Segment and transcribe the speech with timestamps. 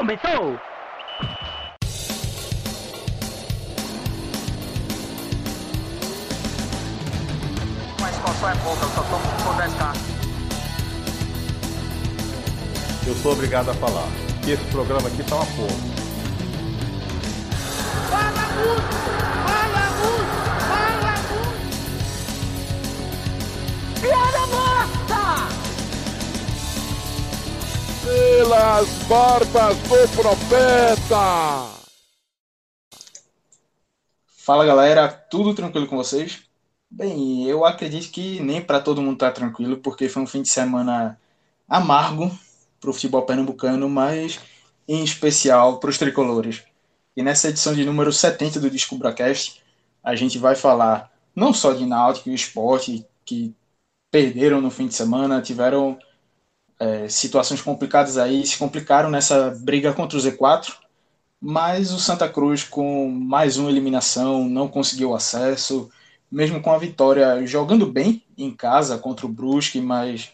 [0.00, 0.58] Começou!
[8.00, 9.94] Mas qual é pouca, eu só tomo se for 10k.
[13.08, 14.08] Eu sou obrigado a falar
[14.42, 15.68] que esse programa aqui tá uma porra.
[18.08, 18.94] Fala muito!
[19.50, 20.34] Fala muito!
[20.70, 21.60] Fala muito!
[24.00, 24.69] Piada morta!
[28.10, 31.80] Pelas barbas do profeta!
[34.26, 36.42] Fala galera, tudo tranquilo com vocês?
[36.90, 40.48] Bem, eu acredito que nem para todo mundo tá tranquilo, porque foi um fim de
[40.48, 41.20] semana
[41.68, 42.36] amargo
[42.80, 44.40] para o futebol pernambucano, mas
[44.88, 46.64] em especial para os tricolores.
[47.16, 49.62] E nessa edição de número 70 do DescubraCast,
[50.02, 53.54] a gente vai falar não só de Náutico e esporte, que
[54.10, 55.96] perderam no fim de semana, tiveram
[56.80, 60.72] é, situações complicadas aí, se complicaram nessa briga contra o Z4,
[61.38, 65.90] mas o Santa Cruz, com mais uma eliminação, não conseguiu acesso,
[66.32, 70.30] mesmo com a vitória jogando bem em casa contra o Brusque, mas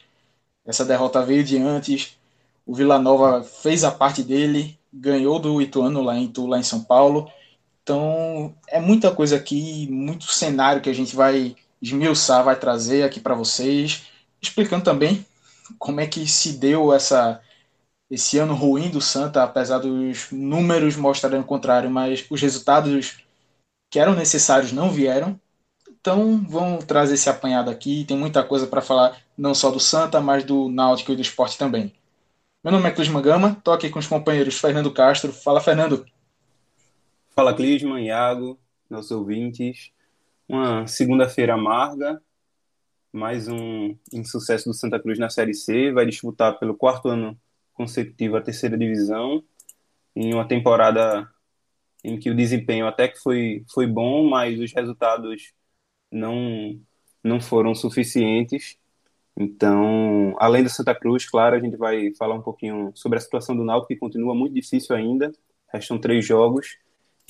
[0.65, 2.17] essa derrota veio de antes.
[2.65, 6.83] O Vila Nova fez a parte dele, ganhou do Ituano lá em lá em São
[6.83, 7.31] Paulo.
[7.83, 13.21] Então é muita coisa aqui, muito cenário que a gente vai esmiuçar, vai trazer aqui
[13.21, 14.05] para vocês,
[14.41, 15.25] explicando também
[15.79, 17.41] como é que se deu essa
[18.11, 23.19] esse ano ruim do Santa, apesar dos números mostrarem o contrário, mas os resultados
[23.91, 25.41] que eram necessários não vieram.
[25.91, 28.05] Então, vamos trazer esse apanhado aqui.
[28.05, 31.59] Tem muita coisa para falar, não só do Santa, mas do Náutico e do esporte
[31.59, 31.93] também.
[32.63, 35.33] Meu nome é Clisman Gama, estou aqui com os companheiros Fernando Castro.
[35.33, 36.07] Fala, Fernando.
[37.35, 39.91] Fala, Clisman, Iago, nossos ouvintes.
[40.49, 42.23] Uma segunda-feira amarga,
[43.17, 45.91] mais um insucesso do Santa Cruz na Série C.
[45.91, 47.37] Vai disputar pelo quarto ano
[47.73, 49.43] consecutivo a terceira divisão,
[50.15, 51.29] em uma temporada
[52.05, 55.53] em que o desempenho até que foi, foi bom, mas os resultados
[56.13, 56.81] não,
[57.25, 58.79] não foram suficientes.
[59.37, 63.57] Então, além do Santa Cruz, claro, a gente vai falar um pouquinho sobre a situação
[63.57, 65.33] do Náutico, que continua muito difícil ainda.
[65.73, 66.79] Restam três jogos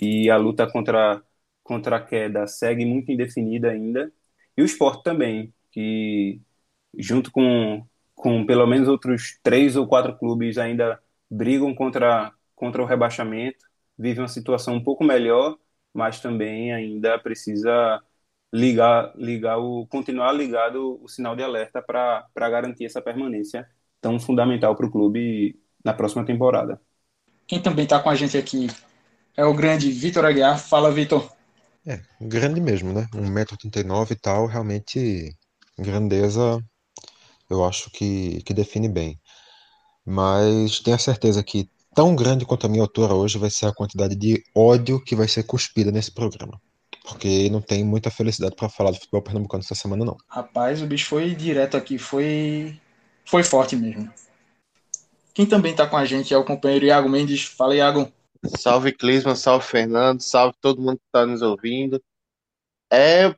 [0.00, 1.22] e a luta contra,
[1.62, 4.12] contra a queda segue muito indefinida ainda.
[4.56, 6.40] E o esporte também, que
[6.98, 10.98] junto com, com pelo menos outros três ou quatro clubes ainda
[11.30, 13.58] brigam contra, contra o rebaixamento,
[13.98, 15.58] vive uma situação um pouco melhor,
[15.92, 18.02] mas também ainda precisa
[18.50, 23.68] ligar, ligar o, continuar ligado o sinal de alerta para garantir essa permanência
[24.00, 26.80] tão fundamental para o clube na próxima temporada.
[27.46, 28.68] Quem também está com a gente aqui
[29.36, 30.58] é o grande Vitor Aguiar.
[30.58, 31.30] Fala, Vitor.
[31.86, 33.06] É, grande mesmo, né?
[33.14, 35.36] 1,89m e tal, realmente
[35.78, 36.62] grandeza
[37.48, 39.20] eu acho que, que define bem.
[40.04, 43.74] Mas tenho a certeza que tão grande quanto a minha altura hoje vai ser a
[43.74, 46.60] quantidade de ódio que vai ser cuspida nesse programa
[47.06, 50.16] porque não tem muita felicidade para falar do futebol pernambucano essa semana, não.
[50.28, 52.78] Rapaz, o bicho foi direto aqui, foi,
[53.24, 54.12] foi forte mesmo.
[55.32, 57.44] Quem também está com a gente é o companheiro Iago Mendes.
[57.44, 58.12] Fala, Iago.
[58.58, 62.02] Salve, Clisman, salve, Fernando, salve todo mundo que está nos ouvindo.
[62.92, 63.34] É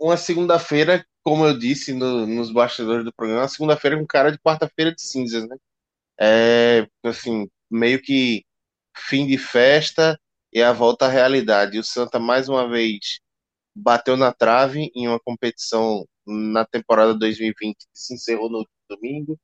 [0.00, 4.94] uma segunda-feira, como eu disse no, nos bastidores do programa, segunda-feira com cara de quarta-feira
[4.94, 5.56] de cinzas, né?
[6.20, 8.44] É, assim, meio que
[8.96, 10.18] fim de festa,
[10.52, 11.78] e a volta à realidade.
[11.78, 13.20] O Santa, mais uma vez,
[13.74, 19.38] bateu na trave em uma competição na temporada 2020 que se encerrou no domingo.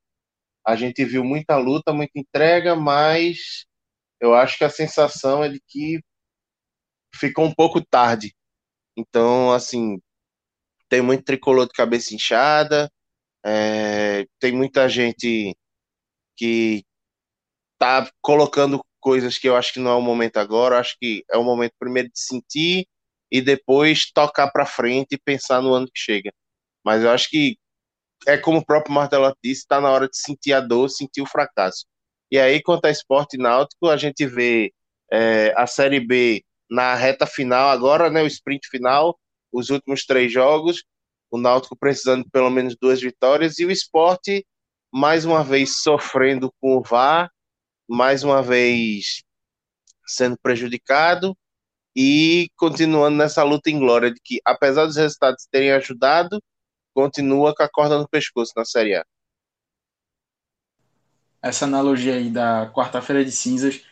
[0.65, 3.65] A gente viu muita luta, muita entrega, mas
[4.21, 6.01] eu acho que a sensação é de que
[7.15, 8.33] ficou um pouco tarde.
[8.95, 9.99] Então, assim,
[10.89, 12.91] tem muito tricolor de cabeça inchada,
[13.45, 15.55] é, tem muita gente
[16.35, 16.83] que
[17.77, 20.75] tá colocando coisas que eu acho que não é o momento agora.
[20.75, 22.87] Eu acho que é o momento primeiro de sentir
[23.31, 26.31] e depois tocar para frente e pensar no ano que chega.
[26.83, 27.57] Mas eu acho que
[28.27, 31.25] é como o próprio Martelo disse, está na hora de sentir a dor, sentir o
[31.25, 31.85] fracasso.
[32.31, 34.73] E aí, quanto a esporte náutico, a gente vê
[35.11, 39.17] é, a Série B na reta final agora, né, o sprint final,
[39.51, 40.83] os últimos três jogos,
[41.31, 44.45] o Náutico precisando de pelo menos duas vitórias e o esporte
[44.91, 47.31] mais uma vez sofrendo com o VAR
[47.87, 49.23] mais uma vez
[50.05, 51.35] sendo prejudicado
[51.95, 56.41] e continuando nessa luta em glória de que, apesar dos resultados terem ajudado,
[56.93, 59.05] continua com a corda no pescoço na Série A.
[61.41, 63.83] Essa analogia aí da quarta-feira de cinzas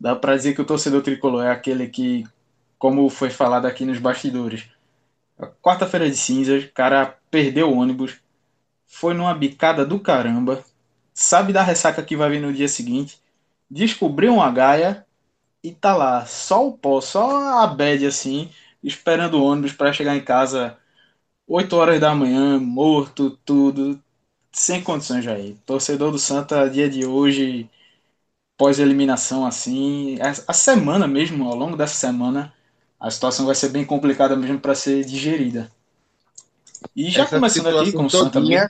[0.00, 2.24] dá para dizer que o torcedor tricolor é aquele que,
[2.78, 4.68] como foi falado aqui nos bastidores,
[5.62, 8.20] quarta-feira de cinzas, cara perdeu o ônibus,
[8.86, 10.64] foi numa bicada do caramba,
[11.14, 13.22] sabe da ressaca que vai vir no dia seguinte
[13.70, 15.06] descobriu uma gaia
[15.62, 18.50] e tá lá, só o pó, só a bad assim,
[18.82, 20.78] esperando o ônibus para chegar em casa
[21.46, 24.00] 8 horas da manhã, morto, tudo,
[24.52, 25.56] sem condições, aí.
[25.66, 27.70] Torcedor do Santa, dia de hoje,
[28.56, 32.54] pós-eliminação, assim, a, semana mesmo, ao longo dessa semana,
[32.98, 35.70] a situação vai ser bem complicada mesmo para ser digerida.
[36.94, 38.68] E já essa começando aqui com o Santa mesmo.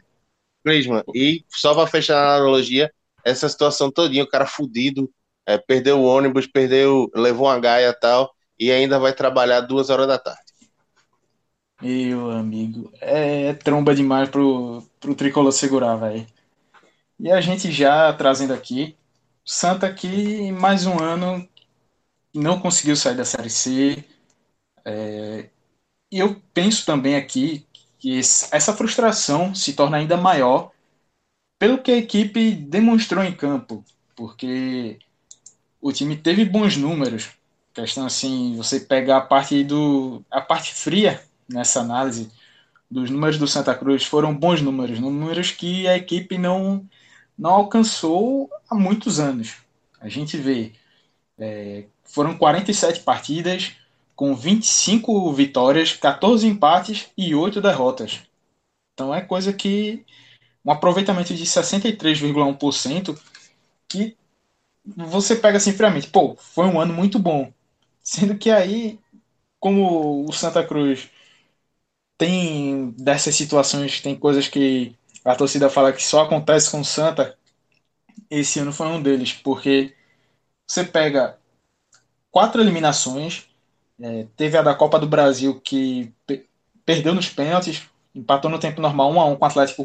[0.64, 2.90] Clisman, e só para fechar a analogia,
[3.24, 5.10] essa situação todinha, o cara fudido,
[5.46, 9.90] é, perdeu o ônibus, perdeu, levou uma gaia e tal, e ainda vai trabalhar duas
[9.90, 10.40] horas da tarde.
[11.82, 16.26] Meu amigo, é, é tromba demais pro, pro tricolor segurar, velho.
[17.20, 18.96] E a gente já trazendo aqui,
[19.44, 21.46] Santa que mais um ano
[22.34, 24.04] não conseguiu sair da Série C.
[24.84, 25.48] É,
[26.10, 27.66] e eu penso também aqui
[27.98, 30.70] que essa frustração se torna ainda maior
[31.58, 33.84] pelo que a equipe demonstrou em campo,
[34.16, 34.98] porque
[35.80, 37.30] o time teve bons números.
[37.74, 42.30] Questão assim, você pegar a parte do a parte fria nessa análise
[42.90, 46.88] dos números do Santa Cruz foram bons números, números que a equipe não,
[47.38, 49.56] não alcançou há muitos anos.
[50.00, 50.72] A gente vê,
[51.38, 53.72] é, foram 47 partidas
[54.14, 58.20] com 25 vitórias, 14 empates e 8 derrotas.
[58.94, 60.04] Então é coisa que
[60.64, 63.18] um aproveitamento de 63,1%
[63.88, 64.16] que
[64.96, 67.52] você pega assim friamente, pô, foi um ano muito bom.
[68.02, 68.98] Sendo que aí,
[69.60, 71.10] como o Santa Cruz
[72.18, 77.36] tem dessas situações, tem coisas que a torcida fala que só acontece com o Santa.
[78.30, 79.94] Esse ano foi um deles, porque
[80.66, 81.38] você pega
[82.30, 83.48] quatro eliminações,
[84.00, 86.46] é, teve a da Copa do Brasil que pe
[86.84, 87.82] perdeu nos pênaltis,
[88.14, 89.84] empatou no tempo normal 1 a 1 com o Atlético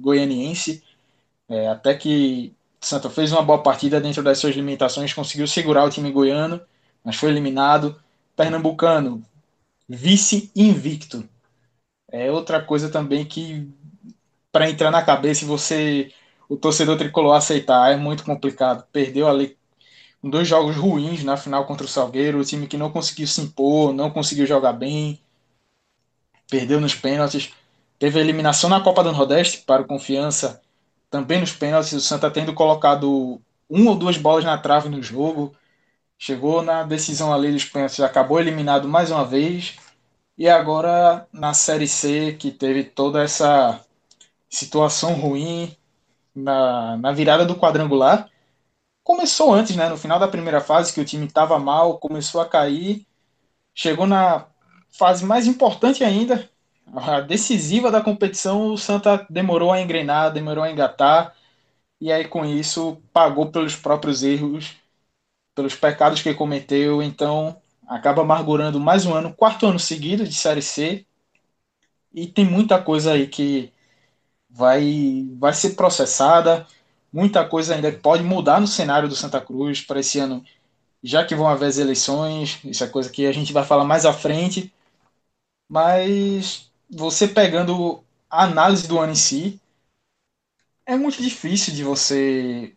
[0.00, 0.82] Goianiense,
[1.48, 5.90] é, até que Santa fez uma boa partida dentro das suas limitações, conseguiu segurar o
[5.90, 6.60] time goiano,
[7.04, 8.00] mas foi eliminado.
[8.36, 9.24] Pernambucano,
[9.88, 11.28] vice invicto,
[12.10, 13.68] é outra coisa também que
[14.52, 16.12] para entrar na cabeça e você
[16.48, 18.86] o torcedor tricolor aceitar é muito complicado.
[18.92, 19.57] Perdeu ali
[20.22, 23.92] dois jogos ruins na final contra o Salgueiro, o time que não conseguiu se impor,
[23.92, 25.20] não conseguiu jogar bem,
[26.50, 27.52] perdeu nos pênaltis.
[27.98, 30.60] Teve a eliminação na Copa do Nordeste para o Confiança,
[31.10, 35.54] também nos pênaltis, o Santa tendo colocado uma ou duas bolas na trave no jogo.
[36.18, 39.76] Chegou na decisão ali dos pênaltis, acabou eliminado mais uma vez.
[40.36, 43.80] E agora na Série C, que teve toda essa
[44.48, 45.76] situação ruim
[46.34, 48.28] na, na virada do quadrangular,
[49.08, 49.88] começou antes, né?
[49.88, 53.06] No final da primeira fase, que o time estava mal, começou a cair,
[53.74, 54.46] chegou na
[54.90, 56.46] fase mais importante ainda,
[56.94, 61.34] a decisiva da competição, o Santa demorou a engrenar, demorou a engatar,
[61.98, 64.76] e aí com isso pagou pelos próprios erros,
[65.54, 70.60] pelos pecados que cometeu, então acaba amargurando mais um ano, quarto ano seguido de Série
[70.60, 71.06] C.
[72.12, 73.72] E tem muita coisa aí que
[74.50, 76.66] vai, vai ser processada,
[77.12, 80.44] muita coisa ainda que pode mudar no cenário do Santa Cruz para esse ano,
[81.02, 84.04] já que vão haver as eleições, isso é coisa que a gente vai falar mais
[84.04, 84.72] à frente.
[85.68, 89.60] Mas você pegando a análise do ano em si,
[90.86, 92.74] é muito difícil de você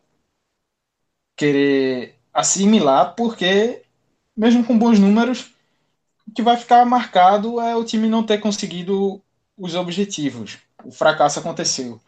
[1.36, 3.84] querer assimilar, porque
[4.36, 5.54] mesmo com bons números,
[6.28, 9.22] o que vai ficar marcado é o time não ter conseguido
[9.58, 10.58] os objetivos.
[10.84, 12.00] O fracasso aconteceu.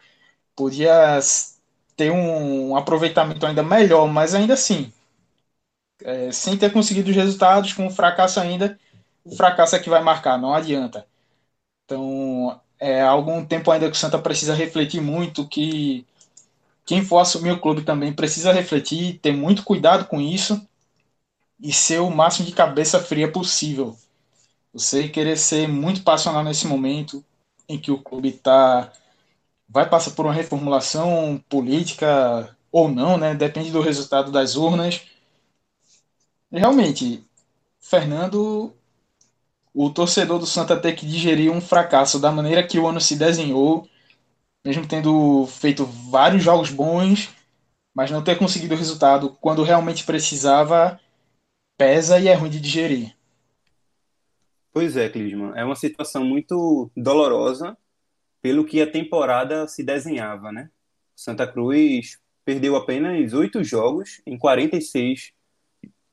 [0.56, 1.20] Podia
[1.96, 4.92] ter um aproveitamento ainda melhor, mas ainda assim,
[6.02, 8.78] é, sem ter conseguido os resultados, com o fracasso ainda,
[9.24, 11.06] o fracasso é que vai marcar, não adianta.
[11.86, 16.06] Então, é algum tempo ainda que o Santa precisa refletir muito, que
[16.86, 20.62] quem for assumir o clube também precisa refletir, ter muito cuidado com isso,
[21.60, 23.96] e ser o máximo de cabeça fria possível.
[24.74, 27.24] Você querer ser muito passional nesse momento
[27.70, 28.92] em que o clube tá,
[29.68, 33.36] vai passar por uma reformulação política ou não, né?
[33.36, 35.02] Depende do resultado das urnas.
[36.52, 37.24] Realmente,
[37.80, 38.74] Fernando,
[39.74, 43.16] o torcedor do Santa tem que digerir um fracasso da maneira que o ano se
[43.16, 43.88] desenhou,
[44.64, 47.30] mesmo tendo feito vários jogos bons,
[47.94, 51.00] mas não ter conseguido o resultado quando realmente precisava
[51.78, 53.16] pesa e é ruim de digerir.
[54.72, 55.54] Pois é, Clisman.
[55.56, 57.78] É uma situação muito dolorosa
[58.44, 60.70] pelo que a temporada se desenhava, né?
[61.16, 65.32] Santa Cruz perdeu apenas oito jogos em 46,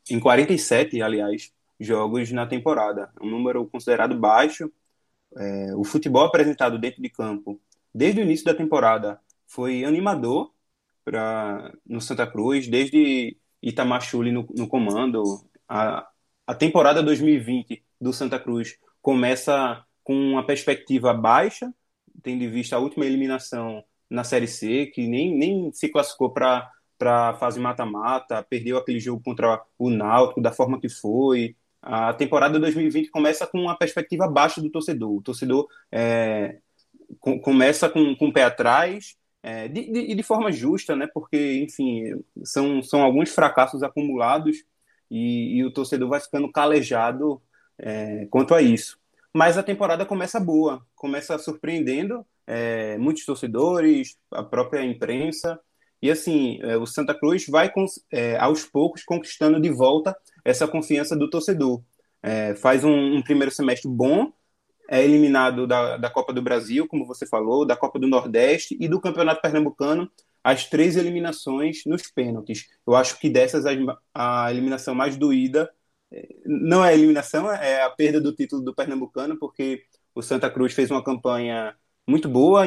[0.08, 3.10] em 47, aliás, jogos na temporada.
[3.20, 4.70] Um número considerado baixo.
[5.36, 7.60] É, o futebol apresentado dentro de campo
[7.92, 10.52] desde o início da temporada foi animador
[11.04, 15.44] para no Santa Cruz, desde Itamachuli no, no comando.
[15.68, 16.06] A,
[16.46, 21.74] a temporada 2020 do Santa Cruz começa com uma perspectiva baixa,
[22.22, 26.70] tendo em vista a última eliminação na Série C, que nem, nem se classificou para
[27.00, 31.56] a fase mata-mata, perdeu aquele jogo contra o Náutico da forma que foi.
[31.80, 35.16] A temporada 2020 começa com uma perspectiva baixa do torcedor.
[35.16, 36.58] O torcedor é,
[37.18, 41.06] com, começa com, com o pé atrás, é, de, de, de, forma justa, né?
[41.12, 44.64] Porque, enfim, são, são alguns fracassos acumulados
[45.10, 47.40] e, e o torcedor vai ficando calejado
[47.78, 48.99] é, quanto a isso.
[49.34, 55.58] Mas a temporada começa boa, começa surpreendendo é, muitos torcedores, a própria imprensa.
[56.02, 57.72] E assim, é, o Santa Cruz vai
[58.12, 61.80] é, aos poucos conquistando de volta essa confiança do torcedor.
[62.22, 64.32] É, faz um, um, primeiro semestre bom,
[64.88, 68.88] é eliminado da, da Copa do Brasil, como você falou, da Copa do Nordeste e
[68.88, 70.10] do Campeonato Pernambucano,
[70.42, 72.66] as três eliminações nos pênaltis.
[72.86, 73.70] Eu acho que dessas a,
[74.14, 75.70] a eliminação mais doída
[76.44, 79.82] não é eliminação, é a perda do título do Pernambucano, porque
[80.14, 81.74] o Santa Cruz fez uma campanha
[82.06, 82.64] muito boa,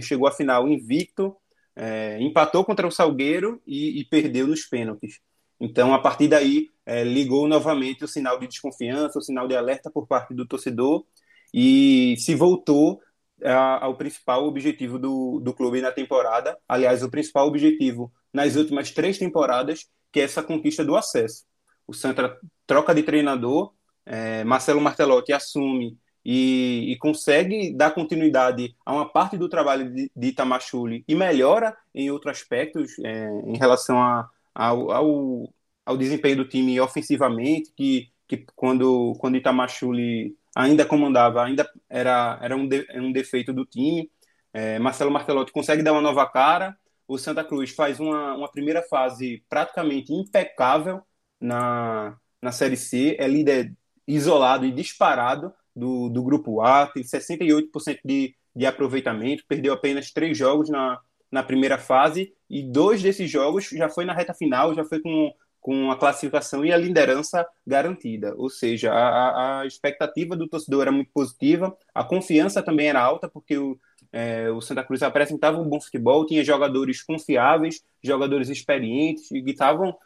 [0.00, 1.36] chegou à final invicto,
[1.74, 5.20] é, empatou contra o Salgueiro e, e, perdeu nos pênaltis.
[5.60, 9.90] Então, a partir daí, é, ligou novamente o sinal de desconfiança, o sinal de alerta
[9.90, 11.04] por parte do torcedor
[11.52, 13.00] e se voltou
[13.42, 16.56] a, ao principal objetivo do, do clube na temporada.
[16.68, 21.44] Aliás, o principal objetivo nas últimas três temporadas, que é essa conquista do acesso.
[21.86, 23.72] O Santa troca de treinador,
[24.06, 30.10] é, Marcelo Martelotti assume e, e, consegue dar continuidade a uma parte do trabalho de,
[30.14, 36.36] de Itamachule e melhora em outros aspectos é, em relação a, ao, ao, ao, desempenho
[36.38, 42.86] do time ofensivamente, que, que quando, quando Itamachule ainda comandava, ainda era, era um, de,
[42.94, 44.10] um defeito do time.
[44.52, 46.76] É, Marcelo Martelotti consegue dar uma nova cara,
[47.06, 51.02] o Santa Cruz faz uma, uma primeira fase praticamente impecável
[51.40, 53.72] na, na Série C, é líder
[54.06, 60.38] isolado e disparado, do, do grupo A, tem 68% de, de aproveitamento, perdeu apenas três
[60.38, 61.00] jogos na,
[61.30, 65.32] na primeira fase e dois desses jogos já foi na reta final, já foi com,
[65.60, 68.34] com a classificação e a liderança garantida.
[68.36, 73.28] Ou seja, a, a expectativa do torcedor era muito positiva, a confiança também era alta,
[73.28, 73.76] porque o,
[74.12, 79.50] é, o Santa Cruz apresentava um bom futebol, tinha jogadores confiáveis, jogadores experientes e que
[79.50, 79.96] estavam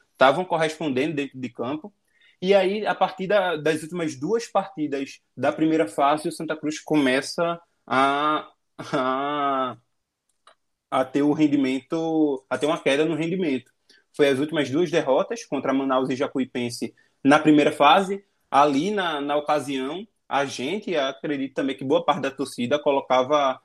[0.46, 1.92] correspondendo dentro de campo.
[2.40, 6.80] E aí, a partir da, das últimas duas partidas da primeira fase, o Santa Cruz
[6.80, 8.48] começa a,
[8.78, 9.76] a,
[10.90, 13.72] a ter o rendimento, a ter uma queda no rendimento.
[14.14, 16.94] Foi as últimas duas derrotas contra Manaus e Jacuipense
[17.24, 18.24] na primeira fase.
[18.50, 23.60] Ali, na, na ocasião, a gente, acredito também que boa parte da torcida colocava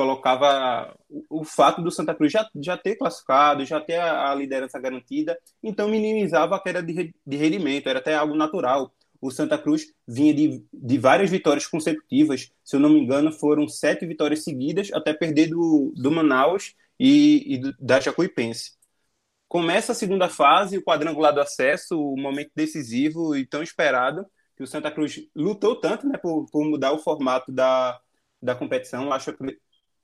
[0.00, 0.96] colocava
[1.28, 5.38] o, fato do Santa Cruz já, já ter classificado, já ter a, a liderança garantida,
[5.62, 8.94] então minimizava a queda de, de rendimento, era até algo natural.
[9.20, 13.68] O Santa Cruz vinha de, de várias vitórias consecutivas, se eu não me engano, foram
[13.68, 18.72] sete vitórias seguidas, até perder do, do Manaus e, e do, da Jacuipense.
[19.48, 24.24] Começa a segunda fase, o quadrangular do acesso, o momento decisivo e tão esperado,
[24.56, 28.00] que o Santa Cruz lutou tanto né, por, por mudar o formato da,
[28.40, 29.12] da competição.
[29.12, 29.34] Acho,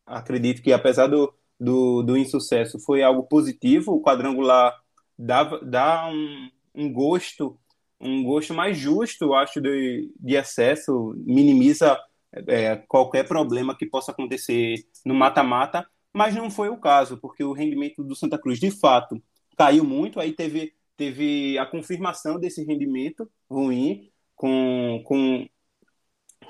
[0.06, 3.92] acredito que apesar do, do, do insucesso, foi algo positivo.
[3.92, 4.74] O quadrangular
[5.18, 7.58] dá, dá um, um gosto
[8.00, 11.98] um gosto mais justo, acho, de, de acesso, minimiza
[12.46, 17.52] é, qualquer problema que possa acontecer no mata-mata, mas não foi o caso, porque o
[17.52, 19.20] rendimento do Santa Cruz, de fato,
[19.56, 25.46] caiu muito, aí teve, teve a confirmação desse rendimento ruim, com, com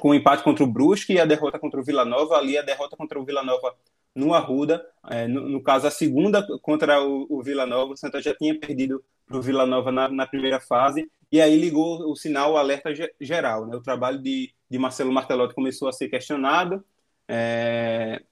[0.00, 2.36] com o empate contra o Brusque e a derrota contra o Vila Nova.
[2.36, 3.74] Ali a derrota contra o Vila Nova
[4.16, 8.20] no Arruda, é, no, no, caso a segunda contra o, o Vila Nova, o Santa
[8.20, 12.16] já tinha perdido para o Vila Nova na, na, primeira fase e aí ligou o
[12.16, 13.66] sinal o alerta geral.
[13.66, 13.76] Né?
[13.76, 16.82] O trabalho de, de Marcelo Martelotti começou a ser questionado.
[17.28, 18.22] É,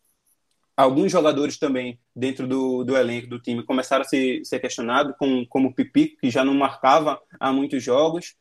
[0.75, 5.47] alguns jogadores também dentro do, do elenco do time começaram a ser, ser questionados, como,
[5.49, 8.37] como o Pipi, que já não marcava há muitos jogos.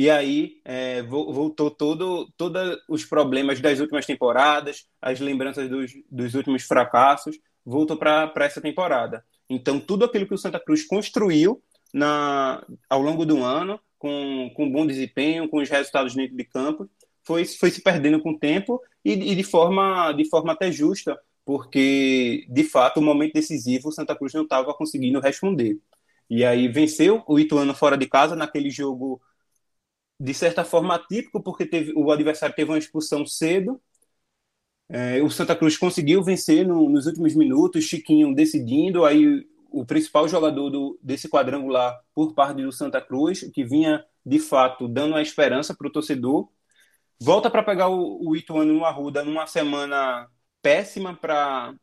[0.00, 6.34] E aí é, voltou todo, todos os problemas das últimas temporadas, as lembranças dos, dos
[6.34, 9.22] últimos fracassos, voltou para essa temporada.
[9.46, 14.72] Então, tudo aquilo que o Santa Cruz construiu na, ao longo do ano, com, com
[14.72, 16.88] bom desempenho, com os resultados dentro de campo,
[17.22, 21.20] foi, foi se perdendo com o tempo e, e de, forma, de forma até justa,
[21.44, 25.76] porque, de fato, o momento decisivo o Santa Cruz não estava conseguindo responder.
[26.30, 29.20] E aí venceu o Ituano fora de casa naquele jogo
[30.20, 33.80] de certa forma atípico, porque teve, o adversário teve uma expulsão cedo.
[34.86, 40.28] É, o Santa Cruz conseguiu vencer no, nos últimos minutos, Chiquinho decidindo, aí o principal
[40.28, 45.22] jogador do, desse quadrangular por parte do Santa Cruz, que vinha de fato dando a
[45.22, 46.48] esperança para o torcedor.
[47.18, 50.28] Volta para pegar o, o Ituano no Arruda numa semana
[50.60, 51.74] péssima para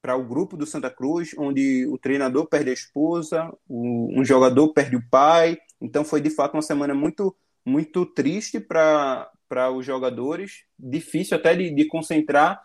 [0.00, 4.72] para o grupo do Santa Cruz, onde o treinador perde a esposa, o, um jogador
[4.72, 5.58] perde o pai.
[5.80, 7.36] Então foi de fato uma semana muito
[7.68, 9.30] muito triste para
[9.74, 12.60] os jogadores, difícil até de, de concentrar,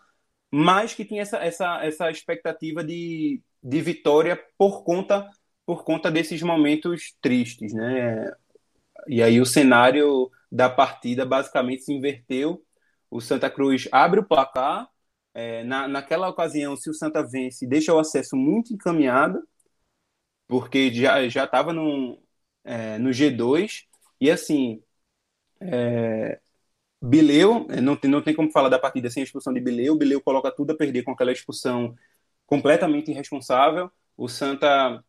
[0.50, 5.28] mas que tinha essa, essa, essa expectativa de, de vitória por conta
[5.66, 8.30] por conta desses momentos tristes, né?
[9.08, 12.62] E aí o cenário da partida basicamente se inverteu.
[13.10, 14.88] O Santa Cruz abre o placar.
[15.34, 19.42] É, na, naquela ocasião, se o Santa vence, deixa o acesso muito encaminhado,
[20.46, 22.22] porque já estava no,
[22.64, 23.84] é, no G2.
[24.20, 24.82] E assim,
[25.60, 26.40] é,
[27.02, 29.96] Bileu, é, não tem, não tem como falar da partida sem a expulsão de Bileu.
[29.96, 31.94] Bileu coloca tudo a perder com aquela expulsão
[32.46, 33.90] completamente irresponsável.
[34.16, 35.02] O Santa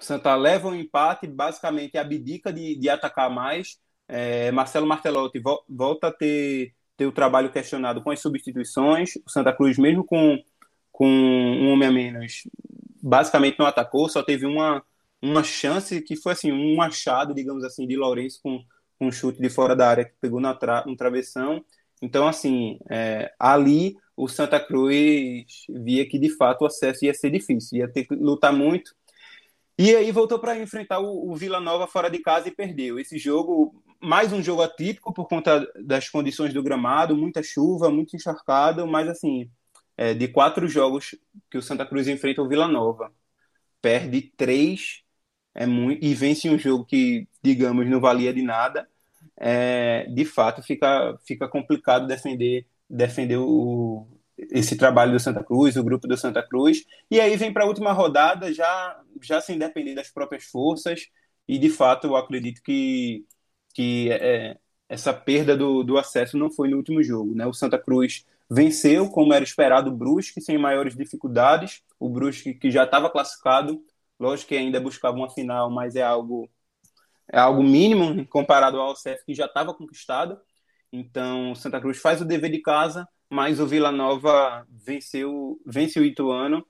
[0.00, 3.78] Santa leva um empate, basicamente abdica de, de atacar mais.
[4.08, 9.16] É, Marcelo Martelotti vo, volta a ter, ter o trabalho questionado com as substituições.
[9.24, 10.38] O Santa Cruz, mesmo com,
[10.92, 12.42] com um homem a menos,
[13.02, 14.84] basicamente não atacou, só teve uma,
[15.22, 18.62] uma chance que foi assim, um achado, digamos assim, de Lourenço com
[19.00, 21.64] um chute de fora da área que pegou na tra um travessão.
[22.02, 27.30] Então, assim, é, ali o Santa Cruz via que de fato o acesso ia ser
[27.30, 28.94] difícil, ia ter que lutar muito
[29.76, 32.98] e aí voltou para enfrentar o, o Vila Nova fora de casa e perdeu.
[32.98, 38.14] Esse jogo, mais um jogo atípico por conta das condições do gramado, muita chuva, muito
[38.14, 39.50] encharcado, mas assim,
[39.96, 41.16] é, de quatro jogos
[41.50, 43.12] que o Santa Cruz enfrenta o Vila Nova,
[43.82, 45.02] perde três
[45.54, 48.88] é muito, e vence um jogo que, digamos, não valia de nada.
[49.36, 54.06] É, de fato, fica, fica complicado defender, defender o,
[54.36, 57.66] esse trabalho do Santa Cruz, o grupo do Santa Cruz, e aí vem para a
[57.66, 61.08] última rodada já, já sem depender das próprias forças,
[61.46, 63.24] e de fato eu acredito que,
[63.74, 64.56] que é,
[64.88, 67.34] essa perda do, do acesso não foi no último jogo.
[67.34, 67.46] Né?
[67.46, 72.70] O Santa Cruz venceu, como era esperado, o Brusque, sem maiores dificuldades, o Brusque que
[72.70, 73.82] já estava classificado,
[74.18, 76.48] lógico que ainda buscava uma final, mas é algo,
[77.32, 80.38] é algo mínimo comparado ao acesso que já estava conquistado,
[80.92, 86.06] então Santa Cruz faz o dever de casa, mas o Vila Nova venceu, venceu o
[86.06, 86.64] Ituano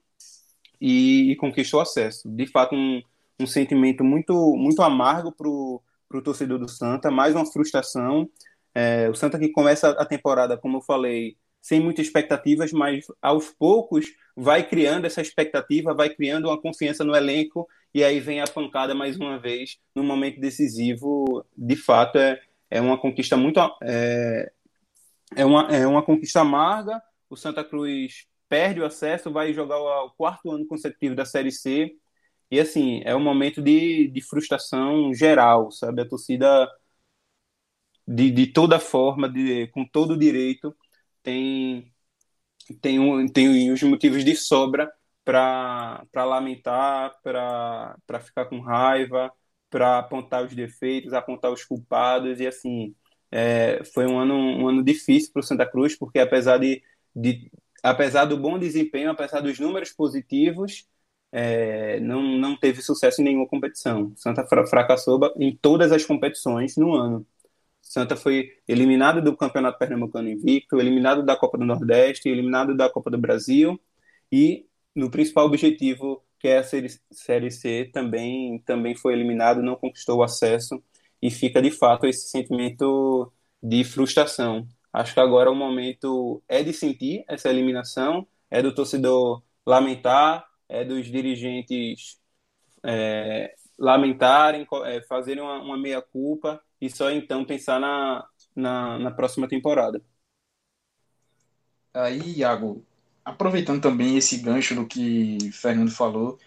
[0.81, 2.29] e, e conquistou acesso.
[2.29, 3.03] De fato, um,
[3.39, 8.29] um sentimento muito, muito amargo para o torcedor do Santa, mais uma frustração.
[8.75, 13.49] É, o Santa que começa a temporada, como eu falei, sem muitas expectativas, mas aos
[13.49, 14.05] poucos
[14.37, 18.95] vai criando essa expectativa, vai criando uma confiança no elenco e aí vem a pancada
[18.95, 21.43] mais uma vez no momento decisivo.
[21.57, 22.39] De fato, é,
[22.71, 24.53] é uma conquista muito é,
[25.35, 27.03] é uma, é uma conquista amarga.
[27.31, 31.97] O Santa Cruz perde o acesso, vai jogar o, quarto ano consecutivo da Série C.
[32.51, 36.03] E assim, é um momento de, de frustração geral, sabe?
[36.03, 36.71] A torcida,
[38.07, 40.77] de, de toda forma, de, com todo direito,
[41.25, 41.93] tem,
[42.81, 44.93] tem, um, tem os motivos de sobra
[45.25, 49.33] para lamentar, para ficar com raiva,
[49.71, 52.95] para apontar os defeitos, apontar os culpados, e assim,
[53.31, 56.83] é, foi um ano, um ano difícil para o Santa Cruz, porque apesar, de,
[57.17, 57.51] de,
[57.83, 60.87] apesar do bom desempenho, apesar dos números positivos,
[61.33, 64.13] é, não, não teve sucesso em nenhuma competição.
[64.17, 67.27] Santa fracassou em todas as competições no ano.
[67.85, 73.11] Santa foi eliminado do Campeonato Pernambucano Invicto, eliminado da Copa do Nordeste, eliminado da Copa
[73.11, 73.79] do Brasil
[74.33, 80.19] e no principal objetivo, que é a Série, C, também, também foi eliminado, não conquistou
[80.19, 80.83] o acesso
[81.21, 83.31] e fica de fato esse sentimento
[83.63, 84.67] de frustração.
[84.93, 90.85] Acho que agora o momento é de sentir essa eliminação, é do torcedor lamentar, é
[90.85, 92.19] dos dirigentes
[92.83, 99.49] é, lamentarem, é, fazerem uma, uma meia-culpa e só então pensar na, na, na próxima
[99.49, 100.01] temporada.
[101.93, 102.85] Aí, Iago,
[103.25, 106.39] aproveitando também esse gancho do que Fernando falou,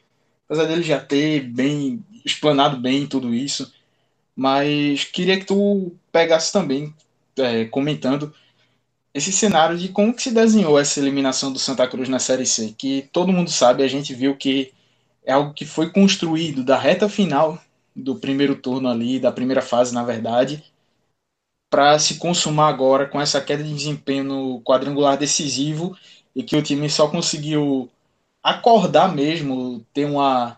[0.45, 3.73] apesar dele já ter bem explanado bem tudo isso,
[4.35, 6.93] mas queria que tu pegasse também,
[7.37, 8.33] é, comentando
[9.13, 12.75] esse cenário de como que se desenhou essa eliminação do Santa Cruz na Série C,
[12.77, 14.73] que todo mundo sabe, a gente viu que
[15.27, 17.61] é algo que foi construído da reta final
[17.93, 20.63] do primeiro turno ali, da primeira fase, na verdade,
[21.69, 25.97] para se consumar agora com essa queda de desempenho no quadrangular decisivo
[26.33, 27.89] e que o time só conseguiu
[28.41, 30.57] acordar mesmo, ter uma,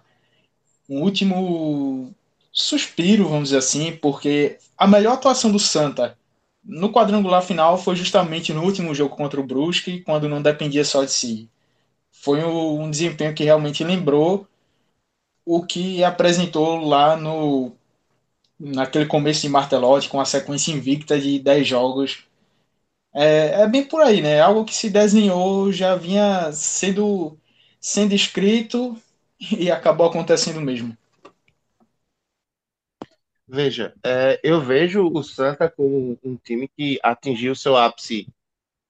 [0.88, 2.14] um último
[2.52, 6.16] suspiro, vamos dizer assim, porque a melhor atuação do Santa
[6.64, 11.04] no quadrangular final foi justamente no último jogo contra o Brusque, quando não dependia só
[11.04, 11.50] de si.
[12.12, 14.48] Foi um desempenho que realmente lembrou
[15.52, 17.72] o que apresentou lá no
[18.60, 22.26] naquele começo de Martelotti, com a sequência invicta de 10 jogos.
[23.14, 24.40] É, é bem por aí, né?
[24.42, 27.38] Algo que se desenhou já vinha sendo,
[27.82, 28.96] sendo escrito
[29.40, 30.96] e acabou acontecendo mesmo.
[33.48, 38.28] Veja, é, eu vejo o Santa como um time que atingiu seu ápice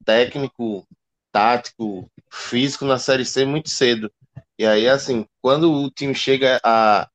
[0.03, 0.85] técnico,
[1.31, 4.11] tático, físico na Série C muito cedo.
[4.59, 7.09] E aí, assim, quando o time chega a,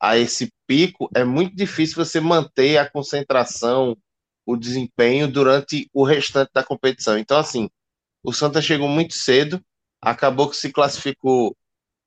[0.00, 3.96] a esse pico, é muito difícil você manter a concentração,
[4.44, 7.16] o desempenho durante o restante da competição.
[7.16, 7.70] Então, assim,
[8.24, 9.64] o Santa chegou muito cedo,
[10.02, 11.56] acabou que se classificou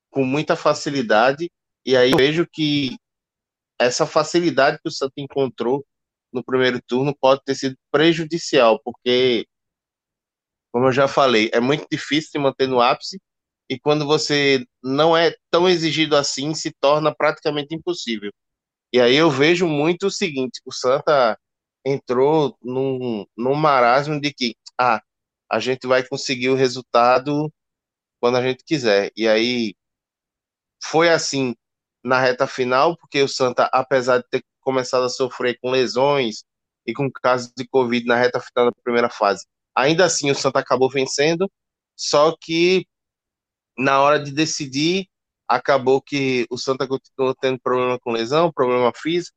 [0.09, 1.49] com muita facilidade,
[1.85, 2.97] e aí vejo que
[3.79, 5.85] essa facilidade que o Santa encontrou
[6.29, 9.47] no primeiro turno pode ter sido prejudicial, porque,
[10.73, 13.17] como eu já falei, é muito difícil se manter no ápice,
[13.73, 18.31] e quando você não é tão exigido assim, se torna praticamente impossível.
[18.93, 21.39] E aí eu vejo muito o seguinte: o Santa
[21.83, 25.01] entrou num, num marasmo de que ah,
[25.49, 27.51] a gente vai conseguir o resultado
[28.19, 29.11] quando a gente quiser.
[29.17, 29.73] E aí
[30.83, 31.55] foi assim
[32.03, 36.43] na reta final, porque o Santa, apesar de ter começado a sofrer com lesões
[36.85, 40.59] e com casos de Covid na reta final da primeira fase, ainda assim o Santa
[40.59, 41.49] acabou vencendo,
[41.97, 42.85] só que
[43.77, 45.07] na hora de decidir,
[45.47, 49.35] acabou que o Santa continuou tendo problema com lesão, problema físico,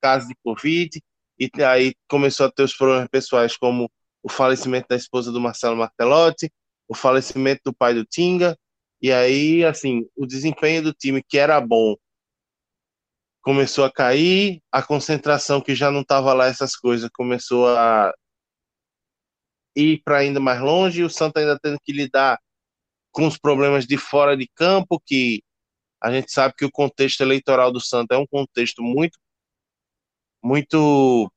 [0.00, 1.00] caso de Covid,
[1.38, 3.90] e aí começou a ter os problemas pessoais, como
[4.22, 6.50] o falecimento da esposa do Marcelo Martelotti,
[6.88, 8.56] o falecimento do pai do Tinga,
[9.00, 11.94] e aí, assim, o desempenho do time, que era bom,
[13.42, 18.12] começou a cair, a concentração que já não estava lá, essas coisas, começou a
[19.76, 22.38] ir para ainda mais longe, o Santa ainda tendo que lidar
[23.16, 25.42] com os problemas de fora de campo, que
[26.02, 29.18] a gente sabe que o contexto eleitoral do Santa é um contexto muito
[30.42, 31.32] muito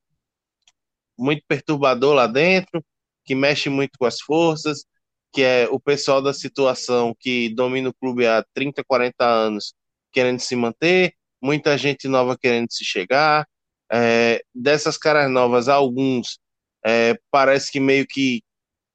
[1.18, 2.84] muito perturbador lá dentro,
[3.24, 4.84] que mexe muito com as forças,
[5.32, 9.74] que é o pessoal da situação que domina o clube há 30, 40 anos
[10.12, 13.48] querendo se manter, muita gente nova querendo se chegar.
[13.90, 16.40] É, dessas caras novas, alguns
[16.86, 18.44] é, parece que meio que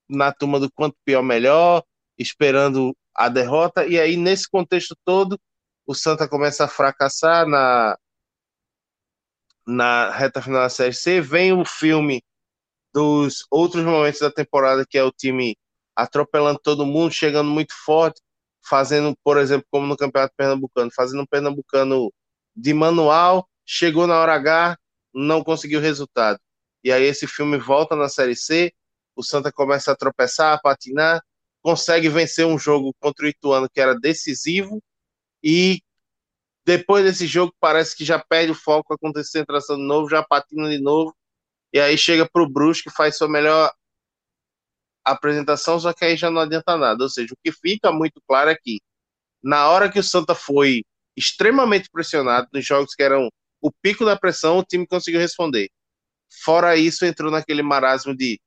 [0.07, 1.83] na turma do quanto pior melhor,
[2.19, 5.39] esperando a derrota, e aí nesse contexto todo,
[5.87, 7.97] o Santa começa a fracassar na,
[9.67, 12.23] na reta final da Série C, vem o filme
[12.93, 15.57] dos outros momentos da temporada, que é o time
[15.97, 18.21] atropelando todo mundo, chegando muito forte,
[18.65, 22.13] fazendo, por exemplo, como no Campeonato Pernambucano, fazendo um Pernambucano
[22.57, 24.79] de manual, chegou na hora H,
[25.13, 26.39] não conseguiu resultado.
[26.83, 28.73] E aí esse filme volta na Série C,
[29.17, 31.23] o Santa começa a tropeçar, a patinar,
[31.65, 34.83] consegue vencer um jogo contra o Ituano que era decisivo
[35.43, 35.81] e
[36.67, 40.69] depois desse jogo parece que já perde o foco, a concentração de novo, já patina
[40.69, 41.17] de novo
[41.73, 43.73] e aí chega para o Brusque que faz sua melhor
[45.05, 47.03] apresentação, só que aí já não adianta nada.
[47.03, 48.81] Ou seja, o que fica muito claro é que
[49.43, 50.83] na hora que o Santa foi
[51.17, 53.29] extremamente pressionado nos jogos que eram
[53.61, 55.71] o pico da pressão, o time conseguiu responder.
[56.45, 58.39] Fora isso, entrou naquele marasmo de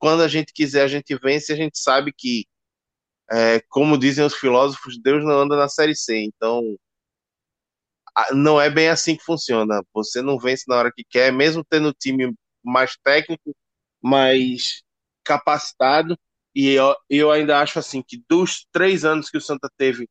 [0.00, 2.46] quando a gente quiser, a gente vence, a gente sabe que,
[3.30, 6.16] é, como dizem os filósofos, Deus não anda na Série C.
[6.24, 6.76] Então,
[8.32, 9.82] não é bem assim que funciona.
[9.94, 12.34] Você não vence na hora que quer, mesmo tendo time
[12.64, 13.54] mais técnico,
[14.02, 14.82] mais
[15.22, 16.18] capacitado.
[16.54, 20.08] E eu, eu ainda acho assim que dos três anos que o Santa teve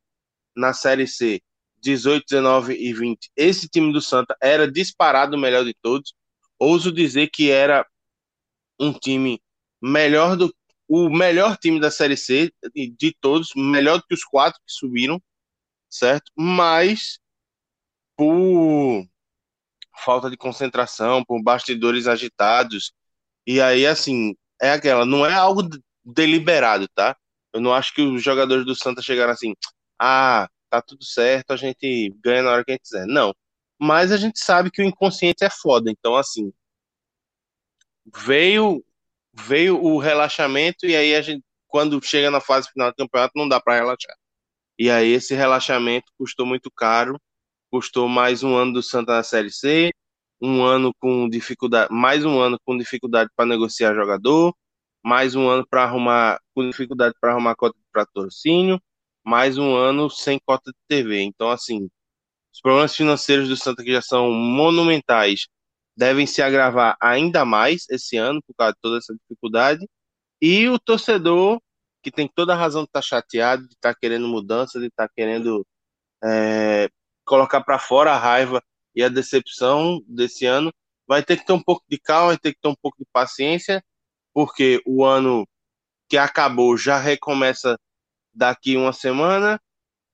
[0.56, 1.42] na Série C,
[1.82, 6.14] 18, 19 e 20, esse time do Santa era disparado o melhor de todos.
[6.58, 7.86] Ouso dizer que era
[8.78, 9.40] um time
[9.82, 10.54] melhor do
[10.88, 15.22] o melhor time da Série C de todos, melhor do que os quatro que subiram,
[15.88, 16.32] certo?
[16.36, 17.20] Mas
[18.16, 19.06] por
[20.04, 22.92] falta de concentração, por bastidores agitados,
[23.46, 25.62] e aí assim, é aquela, não é algo
[26.04, 27.16] deliberado, tá?
[27.52, 29.54] Eu não acho que os jogadores do Santa chegaram assim,
[29.96, 33.06] ah, tá tudo certo, a gente ganha na hora que a gente quiser.
[33.06, 33.32] Não.
[33.78, 36.52] Mas a gente sabe que o inconsciente é foda, então assim,
[38.24, 38.84] veio
[39.32, 43.48] veio o relaxamento e aí a gente quando chega na fase final do campeonato não
[43.48, 44.14] dá para relaxar.
[44.78, 47.18] E aí esse relaxamento custou muito caro,
[47.70, 49.92] custou mais um ano do Santa na Série C,
[50.40, 54.54] um ano com dificuldade, mais um ano com dificuldade para negociar jogador,
[55.04, 58.80] mais um ano para arrumar com dificuldade para arrumar cota de patrocínio,
[59.24, 61.22] mais um ano sem cota de TV.
[61.22, 61.88] Então assim,
[62.52, 65.46] os problemas financeiros do Santa que já são monumentais
[66.00, 69.86] devem se agravar ainda mais esse ano por causa de toda essa dificuldade.
[70.40, 71.60] E o torcedor,
[72.02, 74.86] que tem toda a razão de estar tá chateado, de estar tá querendo mudança, de
[74.86, 75.66] estar tá querendo
[76.24, 76.88] é,
[77.22, 78.62] colocar para fora a raiva
[78.94, 80.72] e a decepção desse ano.
[81.06, 83.06] Vai ter que ter um pouco de calma, vai ter que ter um pouco de
[83.12, 83.84] paciência,
[84.32, 85.46] porque o ano
[86.08, 87.78] que acabou já recomeça
[88.32, 89.60] daqui uma semana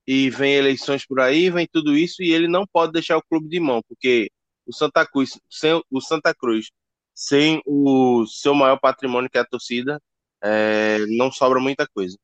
[0.05, 3.47] e vem eleições por aí, vem tudo isso e ele não pode deixar o clube
[3.47, 4.29] de mão, porque
[4.67, 6.69] o Santa Cruz, sem o Santa Cruz,
[7.15, 9.99] sem o seu maior patrimônio que é a torcida,
[10.43, 12.17] é, não sobra muita coisa.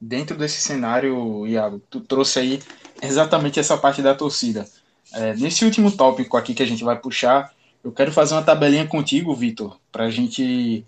[0.00, 2.62] Dentro desse cenário, Iago, tu trouxe aí
[3.02, 4.68] exatamente essa parte da torcida.
[5.12, 8.86] É, nesse último tópico aqui que a gente vai puxar, eu quero fazer uma tabelinha
[8.86, 10.84] contigo, Vitor, para a gente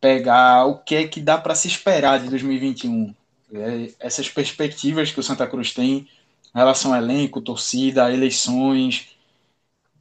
[0.00, 3.14] pegar o que é que dá para se esperar de 2021.
[3.52, 6.08] É, essas perspectivas que o Santa Cruz tem
[6.54, 9.08] em relação ao elenco, torcida, eleições,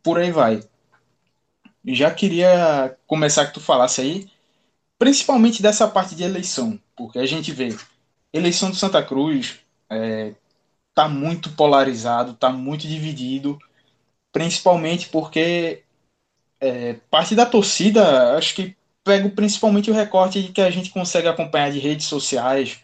[0.04, 0.62] por aí vai.
[1.86, 4.30] Já queria começar que tu falasse aí,
[4.98, 7.76] principalmente dessa parte de eleição, porque a gente vê
[8.34, 9.60] eleição do Santa Cruz
[9.90, 10.34] é,
[10.94, 13.58] tá muito polarizado, tá muito dividido,
[14.32, 15.84] principalmente porque
[16.60, 21.72] é, parte da torcida, acho que pego principalmente o recorte que a gente consegue acompanhar
[21.72, 22.80] de redes sociais.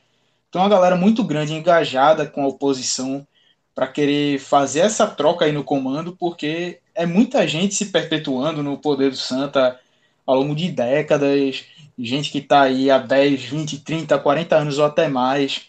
[0.49, 3.28] Tem uma galera muito grande engajada com a oposição
[3.75, 8.77] para querer fazer essa troca aí no comando, porque é muita gente se perpetuando no
[8.77, 9.79] poder do Santa
[10.25, 11.65] ao longo de décadas,
[11.97, 15.67] gente que está aí há 10, 20, 30, 40 anos ou até mais.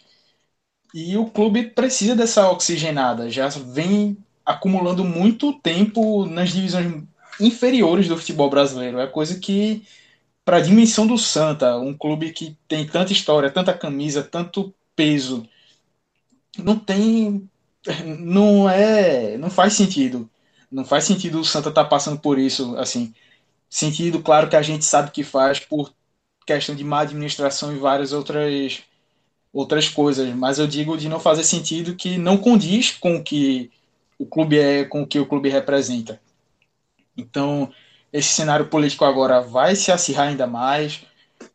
[0.95, 7.05] E o clube precisa dessa oxigenada, já vem acumulando muito tempo nas divisões
[7.41, 8.99] inferiores do futebol brasileiro.
[9.01, 9.85] É coisa que,
[10.45, 15.49] para a dimensão do Santa, um clube que tem tanta história, tanta camisa, tanto peso,
[16.59, 17.49] não tem.
[18.19, 19.37] Não é.
[19.39, 20.29] Não faz sentido.
[20.71, 22.77] Não faz sentido o Santa estar tá passando por isso.
[22.77, 23.15] Assim,
[23.69, 25.93] sentido, claro que a gente sabe que faz por
[26.47, 28.83] questão de má administração e várias outras
[29.53, 33.71] outras coisas, mas eu digo de não fazer sentido que não condiz com o que
[34.19, 36.21] o clube é, com o que o clube representa.
[37.17, 37.73] Então,
[38.13, 41.03] esse cenário político agora vai se acirrar ainda mais,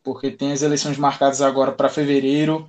[0.03, 2.67] porque tem as eleições marcadas agora para fevereiro.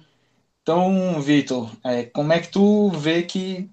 [0.63, 3.69] Então, Vitor, é, como é que tu vê que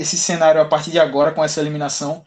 [0.00, 2.24] esse cenário, a partir de agora, com essa eliminação,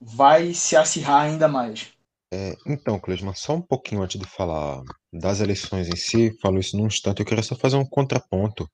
[0.00, 1.88] vai se acirrar ainda mais?
[2.32, 4.80] É, então, Cleisman, só um pouquinho antes de falar
[5.12, 8.70] das eleições em si, falo isso num instante, eu queria só fazer um contraponto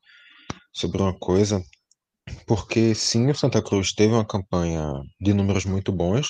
[0.71, 1.63] sobre uma coisa,
[2.47, 4.87] porque sim, o Santa Cruz teve uma campanha
[5.19, 6.29] de números muito bons,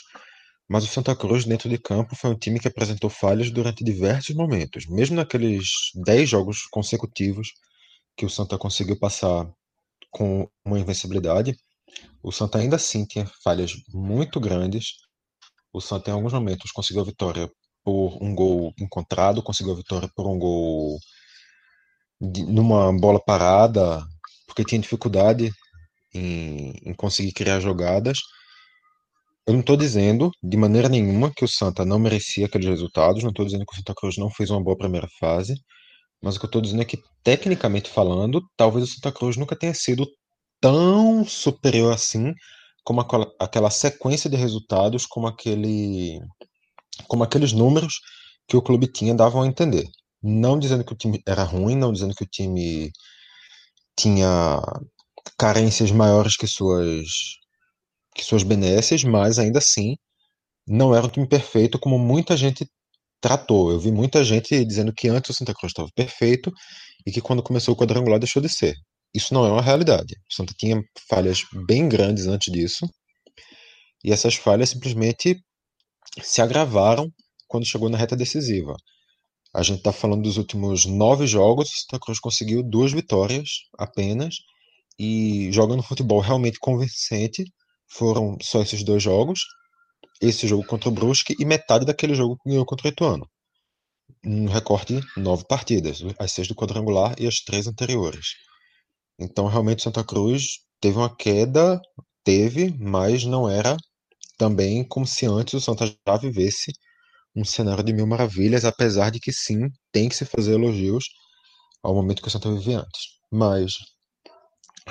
[0.68, 4.34] mas o Santa Cruz, dentro de campo, foi um time que apresentou falhas durante diversos
[4.36, 4.86] momentos.
[4.86, 7.48] Mesmo naqueles 10 jogos consecutivos
[8.16, 9.50] que o Santa conseguiu passar
[10.10, 11.56] com uma invencibilidade,
[12.22, 14.94] o Santa ainda assim tinha falhas muito grandes.
[15.72, 17.50] O Santa, em alguns momentos, conseguiu a vitória
[17.84, 20.98] por um gol encontrado, conseguiu a vitória por um gol
[22.20, 24.04] de, numa bola parada,
[24.46, 25.50] porque tinha dificuldade
[26.14, 28.18] em, em conseguir criar jogadas.
[29.46, 33.30] Eu não estou dizendo de maneira nenhuma que o Santa não merecia aqueles resultados, não
[33.30, 35.54] estou dizendo que o Santa Cruz não fez uma boa primeira fase,
[36.22, 39.56] mas o que eu estou dizendo é que, tecnicamente falando, talvez o Santa Cruz nunca
[39.56, 40.06] tenha sido
[40.62, 42.32] tão superior assim
[42.84, 46.20] como aquela, aquela sequência de resultados, como aquele,
[47.08, 48.00] como aqueles números
[48.48, 49.88] que o clube tinha davam a entender.
[50.22, 52.90] Não dizendo que o time era ruim, não dizendo que o time
[53.98, 54.60] tinha
[55.38, 57.06] carências maiores que suas
[58.14, 58.44] que suas
[59.04, 59.96] mas ainda assim
[60.66, 62.66] não era um time perfeito como muita gente
[63.20, 63.72] tratou.
[63.72, 66.52] Eu vi muita gente dizendo que antes o Santa Cruz estava perfeito
[67.06, 68.76] e que quando começou o quadrangular deixou de ser.
[69.14, 70.14] Isso não é uma realidade.
[70.30, 72.88] O Santa tinha falhas bem grandes antes disso
[74.04, 75.36] e essas falhas simplesmente
[76.20, 77.10] se agravaram
[77.46, 78.74] quando chegou na reta decisiva.
[79.54, 83.48] A gente está falando dos últimos nove jogos, o Santa Cruz conseguiu duas vitórias
[83.78, 84.36] apenas
[84.98, 87.44] e jogando futebol realmente convincente
[87.86, 89.40] foram só esses dois jogos,
[90.20, 93.28] esse jogo contra o Brusque e metade daquele jogo que ganhou contra o Ituano.
[94.24, 98.28] Um recorte de nove partidas, as seis do quadrangular e as três anteriores.
[99.18, 101.80] Então, realmente, Santa Cruz teve uma queda,
[102.24, 103.76] teve, mas não era
[104.38, 106.72] também como se antes o Santa já vivesse
[107.36, 111.04] um cenário de mil maravilhas, apesar de que sim, tem que se fazer elogios
[111.82, 113.02] ao momento que o Santa vive antes.
[113.32, 113.74] Mas,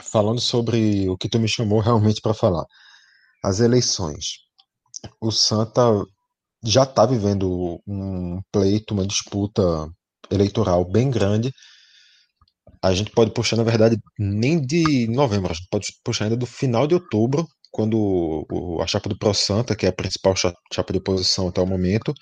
[0.04, 2.66] falando sobre o que tu me chamou realmente para falar,
[3.44, 4.40] as eleições.
[5.22, 5.82] O Santa
[6.64, 9.90] já está vivendo um pleito, uma disputa
[10.32, 11.52] eleitoral bem grande.
[12.84, 16.46] A gente pode puxar, na verdade, nem de novembro, a gente pode puxar ainda do
[16.48, 18.46] final de outubro, quando
[18.82, 22.14] a chapa do Pro Santa, que é a principal chapa de oposição até o momento,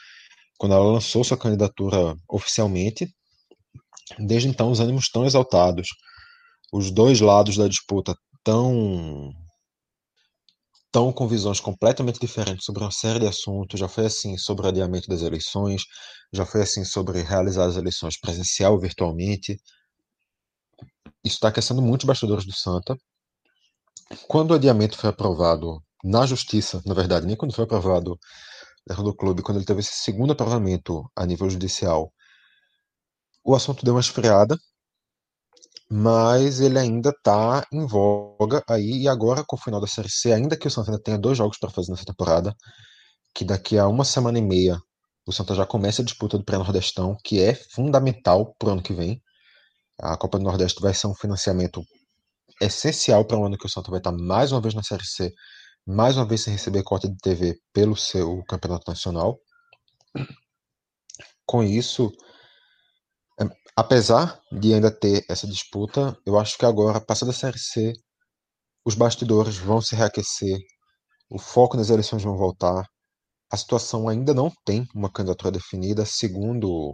[0.58, 3.10] quando ela lançou sua candidatura oficialmente.
[4.20, 5.88] Desde então, os ânimos estão exaltados.
[6.74, 9.32] Os dois lados da disputa estão
[10.86, 13.80] estão com visões completamente diferentes sobre uma série de assuntos.
[13.80, 15.84] Já foi assim sobre o adiamento das eleições,
[16.34, 19.58] já foi assim sobre realizar as eleições presencial virtualmente.
[21.24, 22.98] Isso está aquecendo muito os bastidores do Santa.
[24.28, 28.18] Quando o adiamento foi aprovado na justiça, na verdade, nem quando foi aprovado
[28.88, 32.12] do clube, quando ele teve esse segundo aprovamento a nível judicial,
[33.44, 34.58] o assunto deu uma esfriada,
[35.92, 40.32] mas ele ainda está em voga aí, e agora com o final da Série C,
[40.32, 42.56] ainda que o Santa ainda tenha dois jogos para fazer nessa temporada,
[43.34, 44.80] que daqui a uma semana e meia
[45.26, 48.94] o Santa já começa a disputa do pré-nordestão, que é fundamental para o ano que
[48.94, 49.22] vem.
[50.02, 51.84] A Copa do Nordeste vai ser um financiamento
[52.62, 55.34] essencial para o ano que o Santa vai estar mais uma vez na Série C,
[55.86, 59.38] mais uma vez sem receber cota de TV pelo seu campeonato nacional.
[61.46, 62.12] Com isso,
[63.76, 67.94] apesar de ainda ter essa disputa, eu acho que agora, passada a Série C,
[68.86, 70.58] os bastidores vão se reaquecer,
[71.30, 72.86] o foco nas eleições vão voltar.
[73.52, 76.94] A situação ainda não tem uma candidatura definida, segundo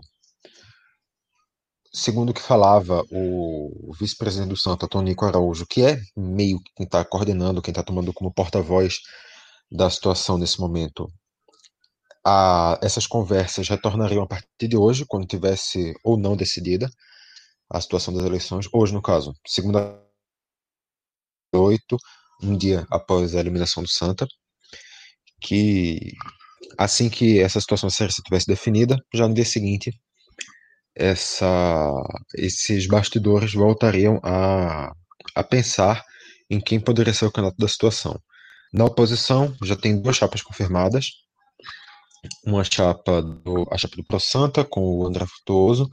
[1.96, 7.06] segundo o que falava o vice-presidente do Santa, Tonico Araújo, que é meio quem está
[7.06, 9.00] coordenando, quem está tomando como porta-voz
[9.72, 11.10] da situação nesse momento,
[12.26, 16.90] a, essas conversas retornariam a partir de hoje, quando tivesse ou não decidida
[17.70, 18.68] a situação das eleições.
[18.74, 19.98] Hoje, no caso, segunda
[21.54, 21.96] oito,
[22.44, 24.28] um dia após a eliminação do Santa,
[25.40, 26.12] que
[26.78, 29.92] assim que essa situação tivesse definida, já no dia seguinte,
[30.96, 31.92] essa,
[32.36, 34.92] esses bastidores voltariam a,
[35.36, 36.04] a pensar
[36.50, 38.20] em quem poderia ser o candidato da situação.
[38.74, 41.12] Na oposição, já tem duas chapas confirmadas,
[42.46, 45.90] uma chapa do, a chapa do Pro Santa com o André Frutuoso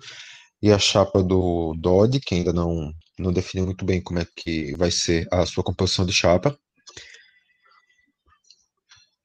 [0.62, 4.74] e a chapa do Dodi, que ainda não, não definiu muito bem como é que
[4.76, 6.56] vai ser a sua composição de chapa.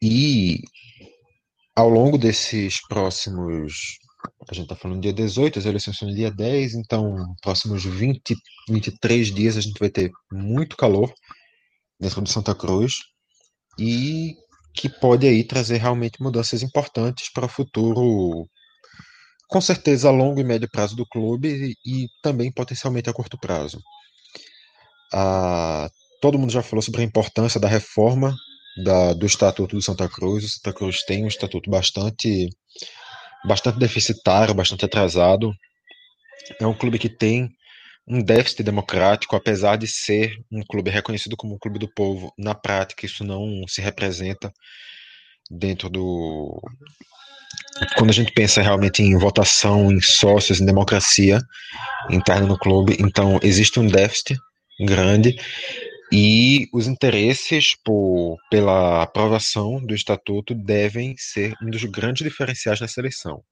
[0.02, 0.62] E
[1.76, 4.00] ao longo desses próximos.
[4.50, 8.36] A gente está falando dia 18, as eleições são no dia 10, então, próximos 20,
[8.70, 11.13] 23 dias a gente vai ter muito calor
[12.00, 12.94] dentro de Santa Cruz.
[13.80, 14.36] E
[14.74, 18.48] que pode aí trazer realmente mudanças importantes para o futuro,
[19.50, 23.38] com certeza a longo e médio prazo do clube e, e também potencialmente a curto
[23.40, 23.80] prazo.
[25.13, 25.90] Ah,
[26.22, 28.36] todo mundo já falou sobre a importância da reforma
[28.84, 30.44] da, do Estatuto do Santa Cruz.
[30.44, 32.50] O Santa Cruz tem um estatuto bastante,
[33.45, 35.54] bastante deficitário, bastante atrasado.
[36.60, 37.50] É um clube que tem
[38.08, 42.56] um déficit democrático, apesar de ser um clube reconhecido como um clube do povo, na
[42.56, 44.52] prática isso não se representa
[45.52, 46.62] dentro do.
[47.97, 51.39] Quando a gente pensa realmente em votação, em sócios, em democracia
[52.10, 54.38] interna no clube, então existe um déficit
[54.80, 55.36] grande
[56.12, 63.02] e os interesses por, pela aprovação do estatuto devem ser um dos grandes diferenciais nessa
[63.02, 63.43] eleição.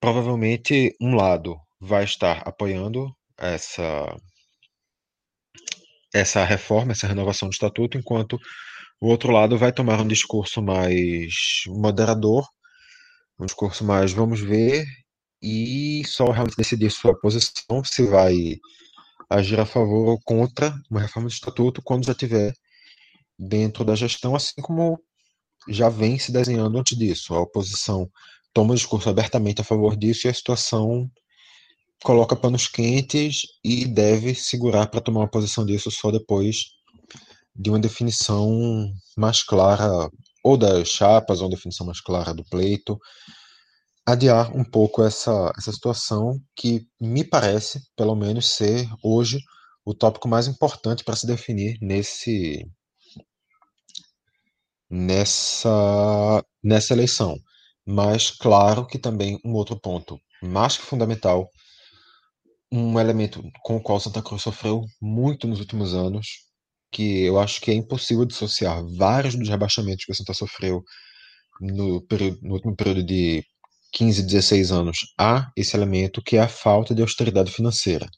[0.00, 4.16] Provavelmente um lado vai estar apoiando essa
[6.14, 8.38] essa reforma, essa renovação do estatuto, enquanto
[9.00, 12.46] o outro lado vai tomar um discurso mais moderador,
[13.38, 14.84] um discurso mais vamos ver
[15.42, 18.58] e só realmente decidir sua posição se vai
[19.34, 22.52] agir a favor ou contra uma reforma do estatuto quando já tiver
[23.38, 25.00] dentro da gestão, assim como
[25.68, 27.34] já vem se desenhando antes disso.
[27.34, 28.10] A oposição
[28.52, 31.10] toma discurso abertamente a favor disso e a situação
[32.02, 36.64] coloca panos quentes e deve segurar para tomar uma posição disso só depois
[37.54, 40.10] de uma definição mais clara,
[40.42, 42.98] ou das chapas, ou uma definição mais clara do pleito,
[44.06, 49.38] adiar um pouco essa, essa situação que me parece, pelo menos, ser hoje
[49.84, 52.66] o tópico mais importante para se definir nesse
[54.90, 57.36] nessa nessa eleição.
[57.86, 61.48] Mas claro que também um outro ponto mais que fundamental
[62.70, 66.26] um elemento com o qual Santa Cruz sofreu muito nos últimos anos,
[66.90, 70.82] que eu acho que é impossível dissociar vários dos rebaixamentos que o Santa sofreu
[71.60, 73.44] no, período, no último período de
[73.92, 78.08] 15, 16 anos a esse elemento que é a falta de austeridade financeira.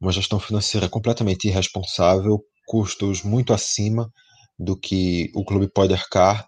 [0.00, 4.10] Uma gestão financeira completamente irresponsável, custos muito acima
[4.58, 6.46] do que o clube pode arcar,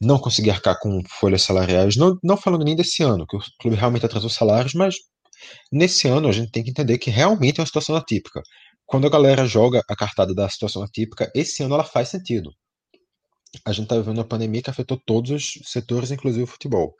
[0.00, 3.76] não conseguir arcar com folhas salariais, não, não falando nem desse ano, que o clube
[3.76, 4.96] realmente atrasou salários, mas
[5.72, 8.42] Nesse ano, a gente tem que entender que realmente é uma situação atípica.
[8.86, 12.50] Quando a galera joga a cartada da situação atípica, esse ano ela faz sentido.
[13.64, 16.94] A gente está vivendo uma pandemia que afetou todos os setores, inclusive o futebol.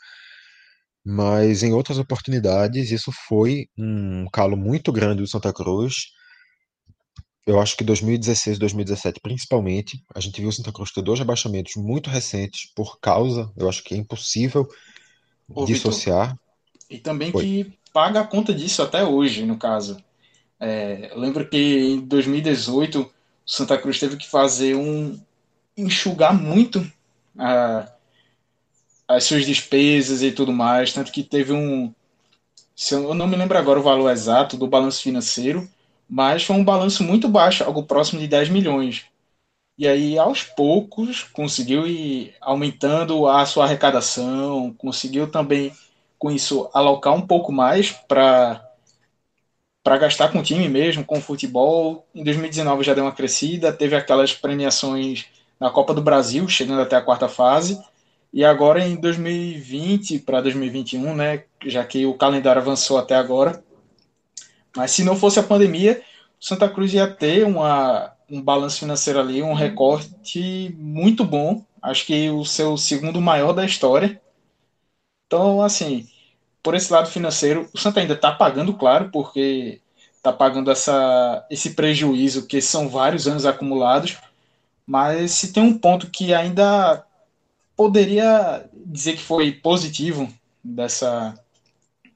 [1.05, 5.95] Mas em outras oportunidades, isso foi um calo muito grande do Santa Cruz.
[7.47, 11.19] eu acho que 2016 e 2017, principalmente, a gente viu o Santa Cruz ter dois
[11.19, 14.69] rebaixamentos muito recentes por causa, eu acho que é impossível
[15.49, 16.37] Ô, dissociar.
[16.89, 17.45] E também Foi.
[17.45, 19.97] que paga a conta disso até hoje, no caso.
[20.59, 23.11] É, eu lembro que em 2018 o
[23.47, 25.19] Santa Cruz teve que fazer um
[25.77, 26.87] enxugar muito
[27.39, 27.91] a,
[29.11, 31.93] as suas despesas e tudo mais, tanto que teve um
[32.91, 35.69] eu não me lembro agora o valor exato do balanço financeiro,
[36.09, 39.05] mas foi um balanço muito baixo, algo próximo de 10 milhões.
[39.79, 45.73] E aí, aos poucos, conseguiu ir aumentando a sua arrecadação, conseguiu também,
[46.19, 48.65] com isso, alocar um pouco mais para
[49.83, 52.07] para gastar com o time mesmo, com o futebol.
[52.15, 55.27] Em 2019 já deu uma crescida, teve aquelas premiações
[55.59, 57.81] na Copa do Brasil, chegando até a quarta fase.
[58.33, 63.63] E agora em 2020 para 2021, né, já que o calendário avançou até agora.
[64.77, 66.01] Mas se não fosse a pandemia,
[66.41, 71.65] Santa Cruz ia ter uma, um balanço financeiro ali, um recorte muito bom.
[71.83, 74.21] Acho que o seu segundo maior da história.
[75.27, 76.09] Então, assim,
[76.63, 79.81] por esse lado financeiro, o Santa ainda está pagando, claro, porque
[80.17, 84.19] está pagando essa, esse prejuízo, que são vários anos acumulados.
[84.87, 87.05] Mas se tem um ponto que ainda
[87.81, 90.31] poderia dizer que foi positivo
[90.63, 91.35] dessa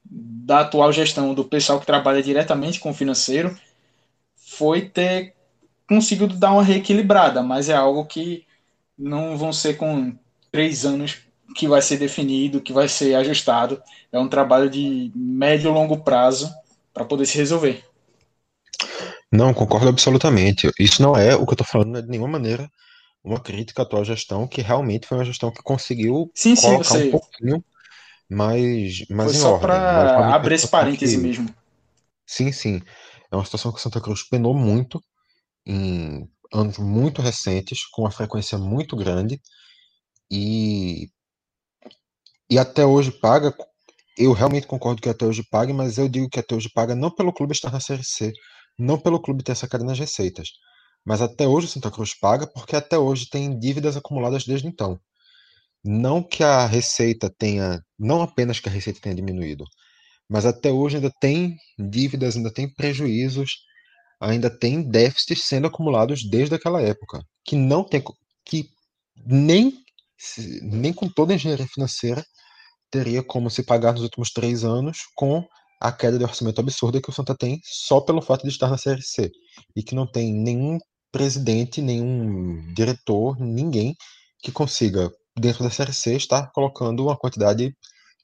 [0.05, 3.59] da atual gestão do pessoal que trabalha diretamente com o financeiro
[4.37, 5.33] foi ter
[5.89, 8.45] conseguido dar uma reequilibrada, mas é algo que
[8.99, 10.15] não vão ser com
[10.53, 11.21] três anos
[11.57, 13.83] que vai ser definido, que vai ser ajustado.
[14.13, 16.55] É um trabalho de médio e longo prazo
[16.93, 17.83] para poder se resolver.
[19.33, 20.71] Não, concordo absolutamente.
[20.79, 22.71] Isso não é o que eu estou falando, de nenhuma maneira
[23.25, 26.85] uma crítica à atual gestão, que realmente foi uma gestão que conseguiu sim, sim, colocar
[26.85, 27.09] você...
[27.09, 27.65] um pouquinho
[28.29, 31.23] mais, mais foi em só para abrir esse parêntese que...
[31.23, 31.55] mesmo.
[32.27, 32.83] Sim, sim.
[33.31, 35.03] É uma situação que o Santa Cruz penou muito
[35.67, 39.41] em anos muito recentes, com uma frequência muito grande,
[40.31, 41.09] e,
[42.51, 43.55] e até hoje paga.
[44.17, 47.11] Eu realmente concordo que até hoje paga, mas eu digo que até hoje paga não
[47.11, 48.33] pelo clube estar na Série C,
[48.79, 50.51] não pelo clube ter essa queda nas receitas,
[51.05, 54.99] mas até hoje o Santa Cruz paga porque até hoje tem dívidas acumuladas desde então.
[55.85, 59.65] Não que a receita tenha, não apenas que a receita tenha diminuído,
[60.29, 63.59] mas até hoje ainda tem dívidas, ainda tem prejuízos,
[64.21, 68.03] ainda tem déficits sendo acumulados desde aquela época, que não tem
[68.45, 68.69] que
[69.27, 69.75] nem
[70.63, 72.25] nem com toda a engenharia financeira
[72.91, 75.47] teria como se pagar nos últimos três anos com
[75.81, 78.79] a queda de orçamento absurda que o Santa tem só pelo fato de estar na
[78.79, 79.31] Série C
[79.77, 80.79] e que não tem nenhum
[81.15, 83.95] presidente, nenhum diretor, ninguém
[84.43, 87.73] que consiga, dentro da Série C, estar colocando uma quantidade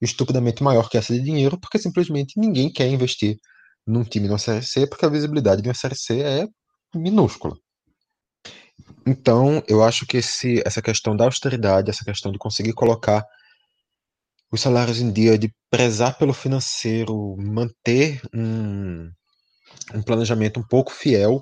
[0.03, 3.37] estupidamente maior que essa de dinheiro, porque simplesmente ninguém quer investir
[3.87, 6.49] num time na Série C, porque a visibilidade de uma Série C é
[6.93, 7.57] minúscula.
[9.07, 13.25] Então, eu acho que esse, essa questão da austeridade, essa questão de conseguir colocar
[14.51, 19.09] os salários em dia, de prezar pelo financeiro, manter um,
[19.95, 21.41] um planejamento um pouco fiel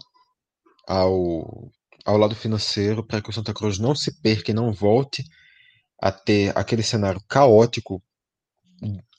[0.89, 1.71] ao,
[2.07, 5.23] ao lado financeiro para que o Santa Cruz não se perca e não volte
[6.01, 8.03] a ter aquele cenário caótico.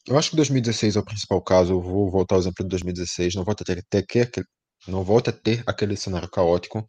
[0.08, 3.36] Eu acho que 2016 é o principal caso, eu vou voltar ao exemplo de 2016,
[3.36, 4.46] não volte a ter, ter, ter,
[4.88, 6.84] não volte a ter aquele cenário caótico.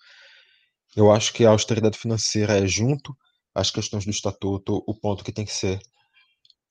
[0.97, 3.15] Eu acho que a austeridade financeira é junto
[3.55, 5.79] às questões do estatuto o ponto que tem que ser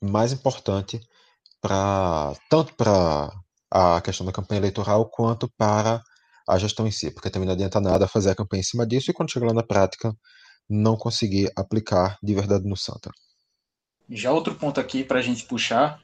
[0.02, 1.00] mais importante
[1.62, 3.30] para tanto para
[3.72, 6.02] a questão da campanha eleitoral quanto para
[6.50, 9.12] a gestão em si, porque também não adianta nada fazer a campanha em cima disso
[9.12, 10.16] e quando chegar lá na prática
[10.68, 13.12] não conseguir aplicar de verdade no Santa.
[14.10, 16.02] Já outro ponto aqui para a gente puxar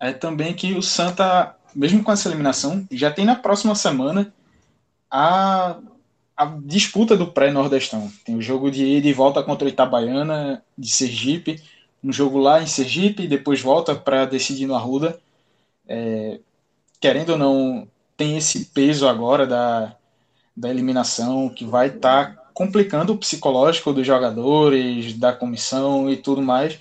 [0.00, 4.32] é também que o Santa, mesmo com essa eliminação, já tem na próxima semana
[5.08, 5.78] a,
[6.36, 8.10] a disputa do pré-nordestão.
[8.24, 11.62] Tem o jogo de ida e volta contra o Itabaiana de Sergipe,
[12.02, 15.20] um jogo lá em Sergipe, depois volta para decidir no Arruda.
[15.86, 16.40] É,
[17.00, 17.88] querendo ou não,
[18.18, 19.96] tem esse peso agora da,
[20.54, 26.42] da eliminação que vai estar tá complicando o psicológico dos jogadores, da comissão e tudo
[26.42, 26.78] mais,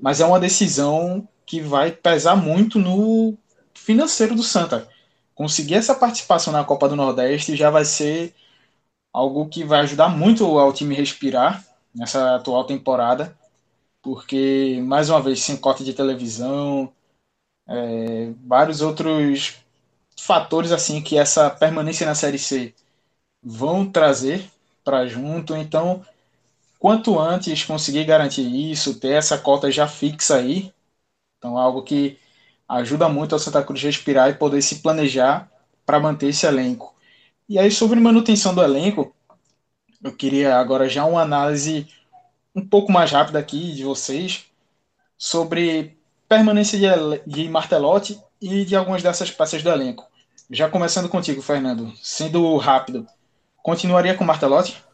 [0.00, 3.36] mas é uma decisão que vai pesar muito no
[3.74, 4.88] financeiro do Santa.
[5.34, 8.32] Conseguir essa participação na Copa do Nordeste já vai ser
[9.12, 13.36] algo que vai ajudar muito ao time respirar nessa atual temporada,
[14.00, 16.92] porque, mais uma vez, sem cota de televisão,
[17.68, 19.65] é, vários outros
[20.18, 22.74] fatores assim que essa permanência na Série C
[23.42, 24.50] vão trazer
[24.84, 25.56] para junto.
[25.56, 26.04] Então,
[26.78, 30.72] quanto antes conseguir garantir isso, ter essa cota já fixa aí,
[31.38, 32.18] então algo que
[32.68, 35.50] ajuda muito ao Santa Cruz respirar e poder se planejar
[35.84, 36.94] para manter esse elenco.
[37.48, 39.14] E aí, sobre manutenção do elenco,
[40.02, 41.88] eu queria agora já uma análise
[42.54, 44.46] um pouco mais rápida aqui de vocês
[45.18, 45.96] sobre
[46.28, 46.86] permanência de,
[47.26, 50.04] de Martelotti e de algumas dessas peças do elenco.
[50.50, 53.06] Já começando contigo, Fernando, sendo rápido,
[53.62, 54.84] continuaria com Martelotti?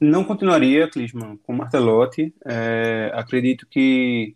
[0.00, 2.34] Não continuaria, Clisman, com Martelotti.
[2.44, 4.34] É, acredito que,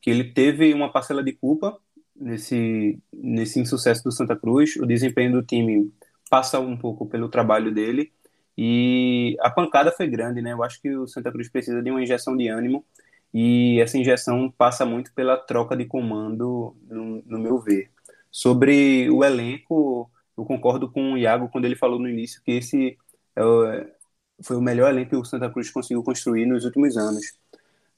[0.00, 1.78] que ele teve uma parcela de culpa
[2.16, 4.76] nesse, nesse insucesso do Santa Cruz.
[4.76, 5.92] O desempenho do time
[6.30, 8.10] passa um pouco pelo trabalho dele.
[8.56, 10.52] E a pancada foi grande, né?
[10.52, 12.84] Eu acho que o Santa Cruz precisa de uma injeção de ânimo.
[13.32, 17.90] E essa injeção passa muito pela troca de comando, no, no meu ver.
[18.30, 22.98] Sobre o elenco, eu concordo com o Iago quando ele falou no início que esse
[23.36, 23.42] é,
[24.42, 27.38] foi o melhor elenco que o Santa Cruz conseguiu construir nos últimos anos.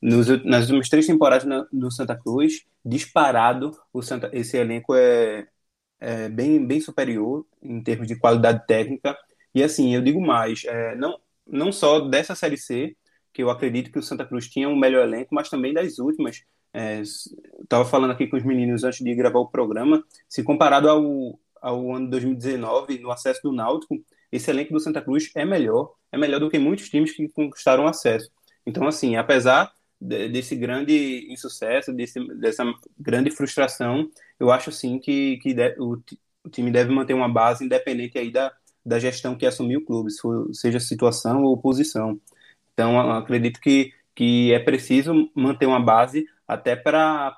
[0.00, 5.48] Nos, nas últimas três temporadas na, do Santa Cruz, disparado, o Santa, esse elenco é,
[6.00, 9.16] é bem, bem superior em termos de qualidade técnica.
[9.54, 12.96] E assim, eu digo mais, é, não, não só dessa Série C,
[13.34, 16.42] que eu acredito que o Santa Cruz tinha um melhor elenco, mas também das últimas.
[16.72, 21.38] É, Estava falando aqui com os meninos antes de gravar o programa, se comparado ao,
[21.60, 23.96] ao ano 2019, no acesso do Náutico,
[24.30, 27.86] esse elenco do Santa Cruz é melhor, é melhor do que muitos times que conquistaram
[27.86, 28.30] acesso.
[28.66, 32.64] Então, assim, apesar desse grande insucesso, desse, dessa
[32.98, 34.08] grande frustração,
[34.38, 36.02] eu acho sim que, que o,
[36.44, 38.52] o, time deve manter uma base independente aí da,
[38.84, 40.10] da gestão que assumiu o clube,
[40.52, 42.20] seja situação ou posição.
[42.74, 47.36] Então, acredito que, que é preciso manter uma base até para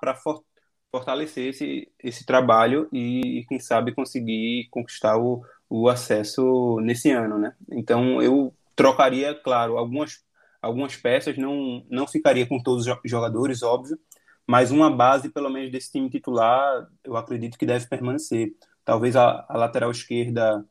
[0.90, 7.54] fortalecer esse, esse trabalho e, quem sabe, conseguir conquistar o, o acesso nesse ano, né?
[7.70, 10.24] Então eu trocaria, claro, algumas,
[10.62, 13.98] algumas peças, não, não ficaria com todos os jogadores, óbvio,
[14.46, 18.54] mas uma base, pelo menos, desse time titular, eu acredito que deve permanecer.
[18.84, 20.64] Talvez a, a lateral esquerda,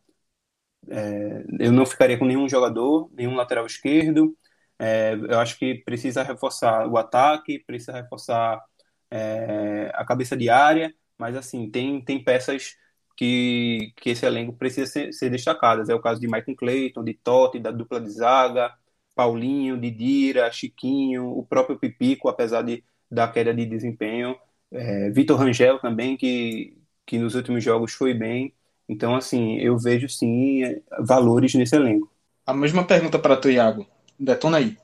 [0.89, 4.35] é, eu não ficaria com nenhum jogador, nenhum lateral esquerdo.
[4.79, 8.61] É, eu acho que precisa reforçar o ataque, precisa reforçar
[9.09, 12.75] é, a cabeça de área, mas assim, tem, tem peças
[13.15, 15.89] que, que esse elenco precisa ser, ser destacadas.
[15.89, 18.73] É o caso de Michael Clayton, de Totti, da dupla de zaga,
[19.15, 24.35] Paulinho, Didira, Chiquinho, o próprio Pipico, apesar de, da queda de desempenho,
[24.71, 28.53] é, Vitor Rangel também, que, que nos últimos jogos foi bem.
[28.87, 30.61] Então, assim, eu vejo sim
[30.99, 32.11] valores nesse elenco.
[32.45, 33.87] A mesma pergunta para tu, Iago.
[34.19, 34.77] Detona aí.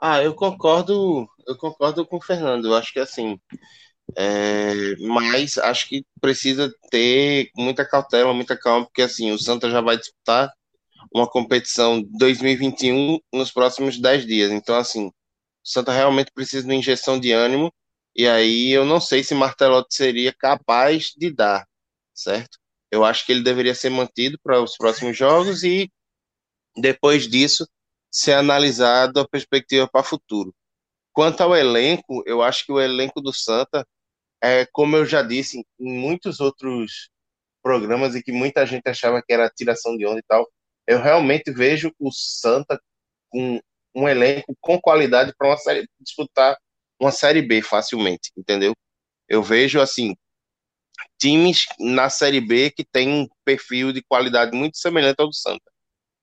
[0.00, 2.74] Ah, eu concordo, eu concordo com o Fernando.
[2.74, 3.38] Acho que assim,
[4.16, 9.80] é, mas acho que precisa ter muita cautela, muita calma, porque assim, o Santa já
[9.80, 10.52] vai disputar
[11.12, 14.52] uma competição 2021 nos próximos 10 dias.
[14.52, 15.12] Então, assim, o
[15.62, 17.72] Santa realmente precisa de uma injeção de ânimo,
[18.16, 21.66] e aí eu não sei se Martelotti seria capaz de dar,
[22.14, 22.58] certo?
[22.90, 25.90] Eu acho que ele deveria ser mantido para os próximos jogos e
[26.76, 27.66] depois disso
[28.10, 30.54] ser analisado a perspectiva para o futuro.
[31.12, 33.86] Quanto ao elenco, eu acho que o elenco do Santa
[34.42, 37.10] é, como eu já disse em muitos outros
[37.62, 40.48] programas e que muita gente achava que era tiração de onda e tal,
[40.86, 42.80] eu realmente vejo o Santa
[43.30, 43.60] com
[43.94, 45.56] um elenco com qualidade para
[46.00, 46.56] disputar
[47.00, 48.74] uma série B facilmente, entendeu?
[49.28, 50.14] Eu vejo assim
[51.18, 55.70] times na série B que tem um perfil de qualidade muito semelhante ao do Santa.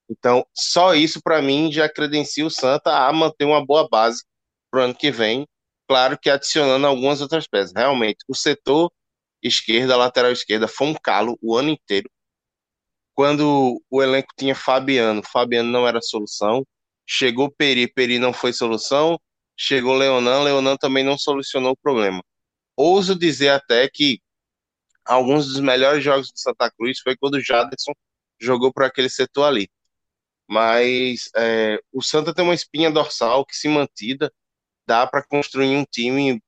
[0.10, 4.24] Então, só isso para mim já credencia o Santa a manter uma boa base
[4.70, 5.48] para o ano que vem
[5.88, 7.74] Claro que adicionando algumas outras peças.
[7.76, 8.92] Realmente, o setor
[9.42, 12.10] esquerda, lateral esquerda, foi um calo o ano inteiro.
[13.14, 16.66] Quando o elenco tinha Fabiano, Fabiano não era solução.
[17.08, 19.20] Chegou Peri, Peri não foi solução.
[19.58, 22.22] Chegou Leonan, Leonan também não solucionou o problema.
[22.76, 24.20] Ouso dizer até que
[25.06, 27.94] alguns dos melhores jogos do Santa Cruz foi quando o Jaderson
[28.42, 29.70] jogou para aquele setor ali.
[30.48, 34.32] Mas é, o Santa tem uma espinha dorsal que se mantida
[34.88, 36.42] dá para construir um time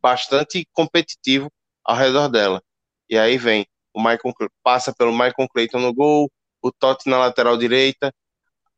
[0.00, 1.50] bastante competitivo
[1.84, 2.62] ao redor dela.
[3.08, 6.30] E aí vem o Michael passa pelo Michael Clayton no gol,
[6.62, 8.12] o Totti na lateral direita.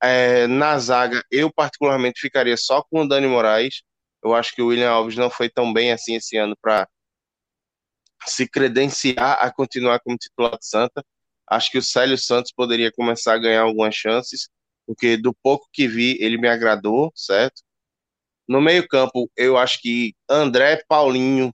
[0.03, 3.83] É, na zaga, eu particularmente ficaria só com o Dani Moraes.
[4.23, 6.89] Eu acho que o William Alves não foi tão bem assim esse ano para
[8.27, 11.05] se credenciar a continuar como titular de Santa.
[11.49, 14.49] Acho que o Célio Santos poderia começar a ganhar algumas chances,
[14.87, 17.63] porque do pouco que vi, ele me agradou, certo?
[18.49, 21.53] No meio-campo, eu acho que André, Paulinho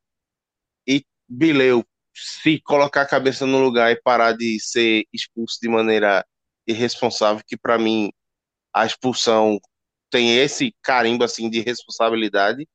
[0.87, 1.85] e Bileu,
[2.15, 6.25] se colocar a cabeça no lugar e parar de ser expulso de maneira
[6.67, 8.11] irresponsável, que para mim
[8.75, 9.59] a expulsão
[10.11, 12.69] tem esse carimbo assim de responsabilidade.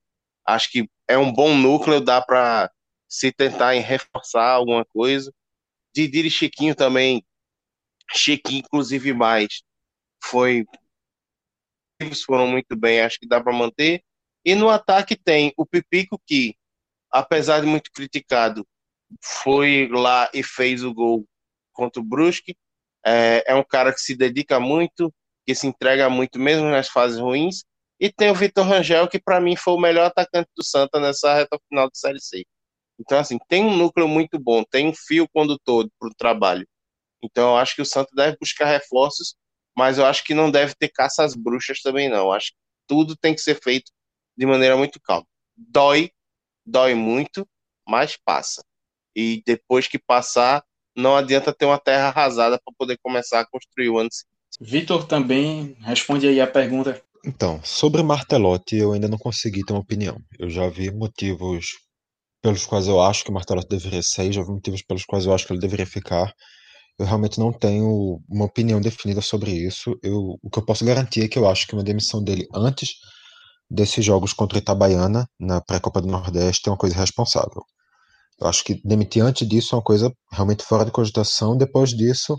[0.45, 2.71] Acho que é um bom núcleo, dá para
[3.07, 5.31] se tentar em reforçar alguma coisa.
[5.95, 7.23] Didiri e Chiquinho também
[8.13, 9.63] Chiquinho, inclusive, mais.
[10.23, 10.65] Foi.
[11.99, 14.03] Eles foram muito bem, acho que dá para manter.
[14.43, 16.55] E no ataque tem o Pipico, que,
[17.11, 18.67] apesar de muito criticado,
[19.23, 21.25] foi lá e fez o gol
[21.73, 22.55] contra o Brusque.
[23.05, 25.13] É, é um cara que se dedica muito,
[25.45, 27.63] que se entrega muito, mesmo nas fases ruins.
[27.99, 31.33] E tem o Vitor Rangel, que para mim foi o melhor atacante do Santa nessa
[31.33, 32.45] reta final de Série C.
[32.99, 36.67] Então, assim, tem um núcleo muito bom, tem um fio condutor para o trabalho.
[37.23, 39.35] Então, eu acho que o Santa deve buscar reforços,
[39.75, 42.17] mas eu acho que não deve ter caça às bruxas também, não.
[42.17, 43.91] Eu acho que tudo tem que ser feito
[44.37, 45.25] de maneira muito calma.
[45.55, 46.11] Dói,
[46.65, 47.47] dói muito,
[47.87, 48.63] mas passa.
[49.15, 50.63] E depois que passar,
[50.95, 54.35] não adianta ter uma terra arrasada para poder começar a construir o ano seguinte.
[54.59, 57.01] Vitor também responde aí a pergunta.
[57.25, 60.21] Então, sobre Martelotti, eu ainda não consegui ter uma opinião.
[60.37, 61.65] Eu já vi motivos
[62.45, 65.47] pelos quais eu acho que Martelotti deveria sair, já vi motivos pelos quais eu acho
[65.47, 66.31] que ele deveria ficar.
[66.99, 69.97] Eu realmente não tenho uma opinião definida sobre isso.
[70.03, 72.91] Eu, o que eu posso garantir é que eu acho que uma demissão dele antes
[73.67, 77.63] desses jogos contra Itabaiana, na pré-Copa do Nordeste, é uma coisa irresponsável.
[78.39, 81.57] Eu acho que demitir antes disso é uma coisa realmente fora de cogitação.
[81.57, 82.37] Depois disso,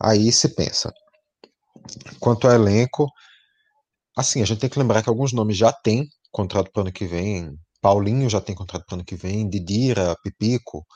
[0.00, 0.90] aí se pensa.
[2.18, 3.06] Quanto ao elenco,
[4.16, 6.92] assim, a gente tem que lembrar que alguns nomes já têm contrato para o ano
[6.92, 7.54] que vem.
[7.80, 10.86] Paulinho já tem contrato para ano que vem, Didira, Pipico.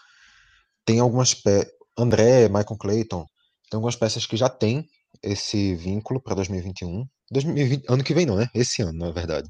[0.85, 1.73] Tem algumas peças.
[1.97, 3.27] André, Michael Clayton.
[3.71, 4.87] Tem algumas peças que já têm
[5.23, 7.05] esse vínculo para 2021.
[7.31, 8.49] 2020, ano que vem não, né?
[8.55, 9.49] Esse ano, na verdade.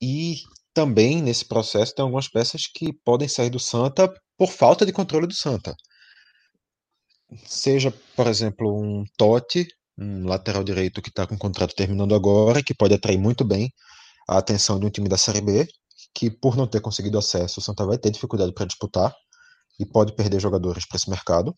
[0.00, 0.36] E
[0.74, 5.26] também nesse processo tem algumas peças que podem sair do Santa por falta de controle
[5.26, 5.74] do Santa.
[7.46, 9.66] Seja, por exemplo, um Totti,
[9.98, 13.72] um lateral direito que está com o contrato terminando agora, que pode atrair muito bem
[14.28, 15.66] a atenção de um time da Série B,
[16.14, 19.14] que por não ter conseguido acesso, o Santa vai ter dificuldade para disputar
[19.78, 21.54] e pode perder jogadores para esse mercado.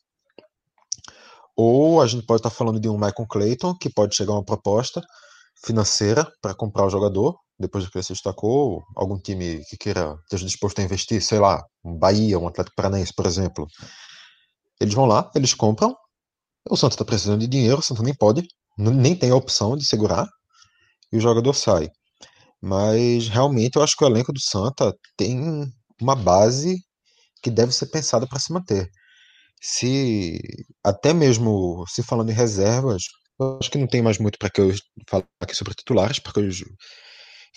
[1.55, 4.45] Ou a gente pode estar tá falando de um Michael Clayton, que pode chegar uma
[4.45, 5.03] proposta
[5.65, 10.45] financeira para comprar o jogador, depois que ele se destacou, algum time que queira, esteja
[10.45, 13.67] disposto a investir, sei lá, um Bahia, um Atlético Paranaense, por exemplo.
[14.79, 15.95] Eles vão lá, eles compram,
[16.69, 18.47] o Santos está precisando de dinheiro, o Santos nem pode,
[18.77, 20.29] nem tem a opção de segurar,
[21.11, 21.89] e o jogador sai.
[22.63, 25.41] Mas realmente eu acho que o elenco do Santa tem
[26.01, 26.79] uma base
[27.43, 28.91] que deve ser pensada para se manter.
[29.63, 30.39] Se
[30.85, 33.05] até mesmo se falando em reservas,
[33.41, 34.73] eu acho que não tem mais muito para que eu
[35.09, 36.65] falar aqui sobre titulares, porque os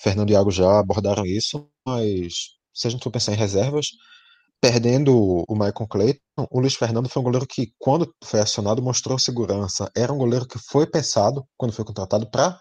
[0.01, 2.33] Fernando e Iago já abordaram isso, mas
[2.73, 3.87] se a gente for pensar em reservas,
[4.61, 5.13] perdendo
[5.47, 9.89] o Michael Clayton, o Luiz Fernando foi um goleiro que, quando foi acionado, mostrou segurança.
[9.95, 12.59] Era um goleiro que foi pensado, quando foi contratado, para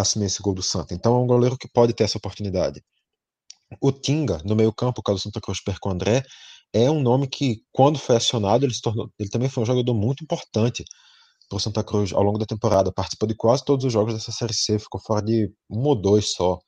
[0.00, 0.94] assumir esse gol do Santa.
[0.94, 2.82] Então é um goleiro que pode ter essa oportunidade.
[3.80, 6.22] O Tinga, no meio campo, caso o Santa Cruz perca o André,
[6.72, 10.22] é um nome que, quando foi acionado, ele, tornou, ele também foi um jogador muito
[10.22, 10.84] importante
[11.48, 12.92] para o Santa Cruz ao longo da temporada.
[12.92, 16.32] Participou de quase todos os jogos dessa Série C, ficou fora de um ou dois
[16.32, 16.58] só.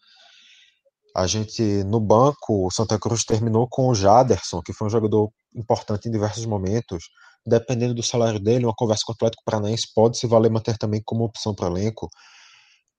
[1.16, 5.30] A gente, no banco, o Santa Cruz terminou com o Jaderson, que foi um jogador
[5.54, 7.04] importante em diversos momentos.
[7.46, 11.02] Dependendo do salário dele, uma conversa com o Atlético Paranaense pode se valer manter também
[11.04, 12.08] como opção para o elenco.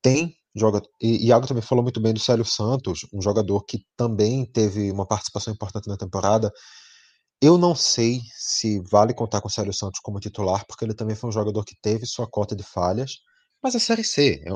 [0.01, 4.45] Tem joga e Iago também falou muito bem do Célio Santos, um jogador que também
[4.45, 6.51] teve uma participação importante na temporada.
[7.41, 11.15] Eu não sei se vale contar com o Célio Santos como titular, porque ele também
[11.15, 13.19] foi um jogador que teve sua cota de falhas,
[13.63, 14.51] mas a Série C, é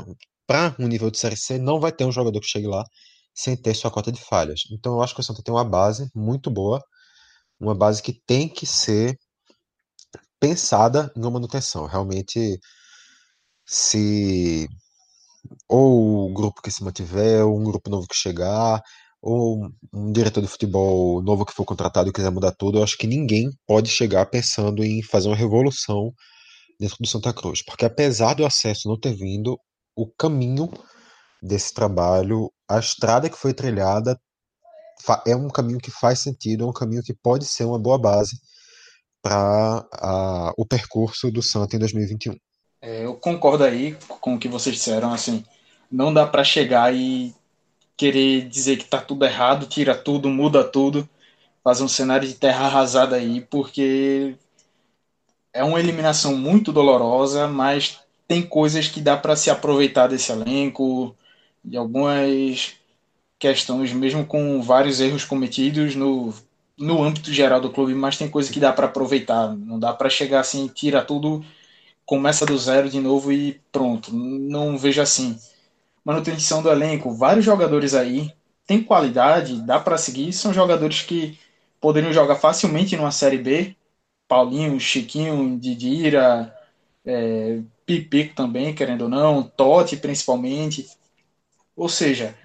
[0.48, 2.84] para um nível de Série C, não vai ter um jogador que chegue lá
[3.34, 4.64] sem ter sua cota de falhas.
[4.72, 6.82] Então eu acho que o Santa tem uma base muito boa,
[7.60, 9.18] uma base que tem que ser
[10.40, 11.86] pensada em uma manutenção.
[11.86, 12.60] Realmente,
[13.66, 14.68] se
[15.68, 18.82] ou o grupo que se mantiver, ou um grupo novo que chegar,
[19.22, 22.98] ou um diretor de futebol novo que for contratado e quiser mudar tudo, eu acho
[22.98, 26.12] que ninguém pode chegar pensando em fazer uma revolução
[26.80, 29.58] dentro do Santa Cruz, porque apesar do acesso não ter vindo,
[29.96, 30.70] o caminho
[31.42, 34.20] desse trabalho, a estrada que foi trilhada
[35.26, 38.38] é um caminho que faz sentido, é um caminho que pode ser uma boa base
[39.22, 39.86] para
[40.58, 42.36] o percurso do Santa em 2021.
[42.84, 45.42] É, eu concordo aí com o que vocês disseram, assim,
[45.90, 47.34] não dá para chegar e
[47.98, 51.08] querer dizer que tá tudo errado, tira tudo, muda tudo,
[51.64, 54.36] fazer um cenário de terra arrasada aí, porque
[55.54, 61.16] é uma eliminação muito dolorosa, mas tem coisas que dá para se aproveitar desse elenco,
[61.64, 62.74] de algumas
[63.40, 66.34] questões, mesmo com vários erros cometidos no,
[66.78, 70.10] no âmbito geral do clube, mas tem coisa que dá para aproveitar, não dá para
[70.10, 71.46] chegar assim, tira tudo,
[72.06, 74.14] começa do zero de novo e pronto.
[74.14, 75.40] Não vejo assim
[76.04, 78.32] manutenção do elenco, vários jogadores aí
[78.66, 81.38] tem qualidade, dá para seguir, são jogadores que
[81.80, 83.76] poderiam jogar facilmente numa Série B.
[84.28, 86.54] Paulinho, Chiquinho, Didira,
[87.06, 90.88] é, Pipico também, querendo ou não, Totti principalmente.
[91.76, 92.36] Ou seja,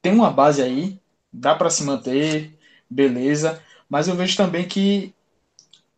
[0.00, 0.98] tem uma base aí,
[1.32, 5.14] dá para se manter, beleza, mas eu vejo também que,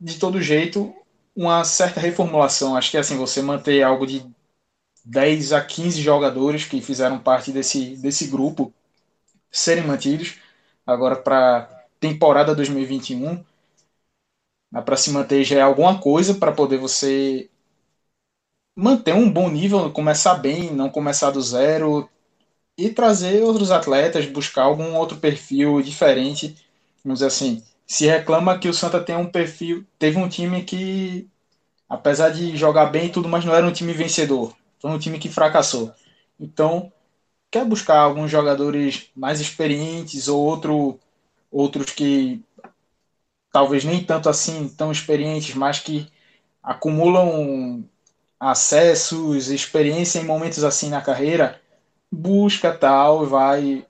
[0.00, 0.94] de todo jeito,
[1.34, 2.76] uma certa reformulação.
[2.76, 4.24] Acho que assim, você manter algo de
[5.04, 8.72] 10 a 15 jogadores que fizeram parte desse, desse grupo
[9.50, 10.38] serem mantidos
[10.86, 11.68] agora para
[12.00, 13.44] temporada 2021
[14.84, 17.48] para se manter já é alguma coisa para poder você
[18.76, 22.08] manter um bom nível, começar bem, não começar do zero
[22.78, 26.56] e trazer outros atletas, buscar algum outro perfil diferente.
[27.04, 31.28] Vamos dizer assim, se reclama que o Santa tem um perfil, teve um time que,
[31.88, 35.18] apesar de jogar bem e tudo, mas não era um time vencedor, foi um time
[35.18, 35.92] que fracassou.
[36.38, 36.92] Então,
[37.50, 41.00] quer buscar alguns jogadores mais experientes ou outro,
[41.50, 42.42] outros que
[43.52, 46.06] talvez nem tanto assim tão experientes, mas que
[46.62, 47.84] acumulam
[48.40, 51.60] acessos, experiência em momentos assim na carreira,
[52.12, 53.86] busca tal, vai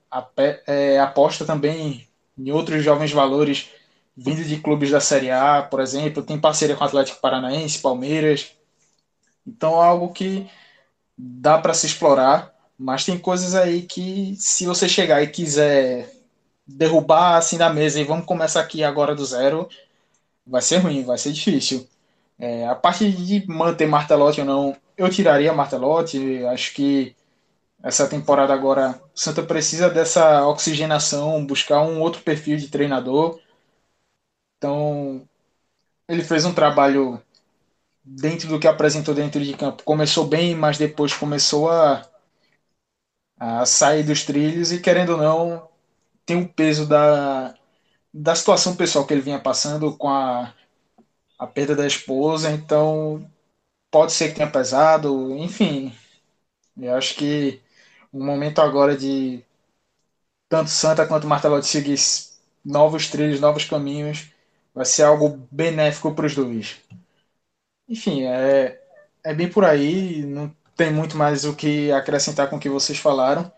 [0.67, 3.71] é, aposta também em outros jovens valores
[4.17, 8.53] vindo de clubes da Série A, por exemplo, tem parceria com Atlético Paranaense, Palmeiras.
[9.47, 10.49] Então é algo que
[11.17, 16.11] dá para se explorar, mas tem coisas aí que se você chegar e quiser
[16.67, 19.69] derrubar assim da mesa e vamos começar aqui agora do zero,
[20.47, 21.89] vai ser ruim, vai ser difícil.
[22.39, 26.45] É, a parte de manter Martelotti ou não, eu tiraria Martelotti.
[26.47, 27.15] Acho que
[27.83, 33.39] essa temporada agora, Santa precisa dessa oxigenação, buscar um outro perfil de treinador.
[34.61, 35.27] Então,
[36.09, 37.23] ele fez um trabalho
[38.05, 39.85] dentro do que apresentou dentro de campo.
[39.85, 42.03] Começou bem, mas depois começou a,
[43.39, 45.69] a sair dos trilhos e, querendo ou não,
[46.27, 47.55] tem o peso da,
[48.15, 50.55] da situação pessoal que ele vinha passando com a,
[51.39, 53.29] a perda da esposa, então
[53.91, 55.95] pode ser que tenha pesado, enfim.
[56.77, 57.61] Eu acho que
[58.13, 59.45] o momento agora de
[60.49, 61.97] tanto Santa quanto Martelotti seguir
[62.65, 64.30] novos trilhos, novos caminhos,
[64.81, 66.81] vai ser algo benéfico para os dois.
[67.87, 68.81] Enfim, é,
[69.23, 72.99] é bem por aí, não tem muito mais o que acrescentar com o que vocês
[72.99, 73.53] falaram.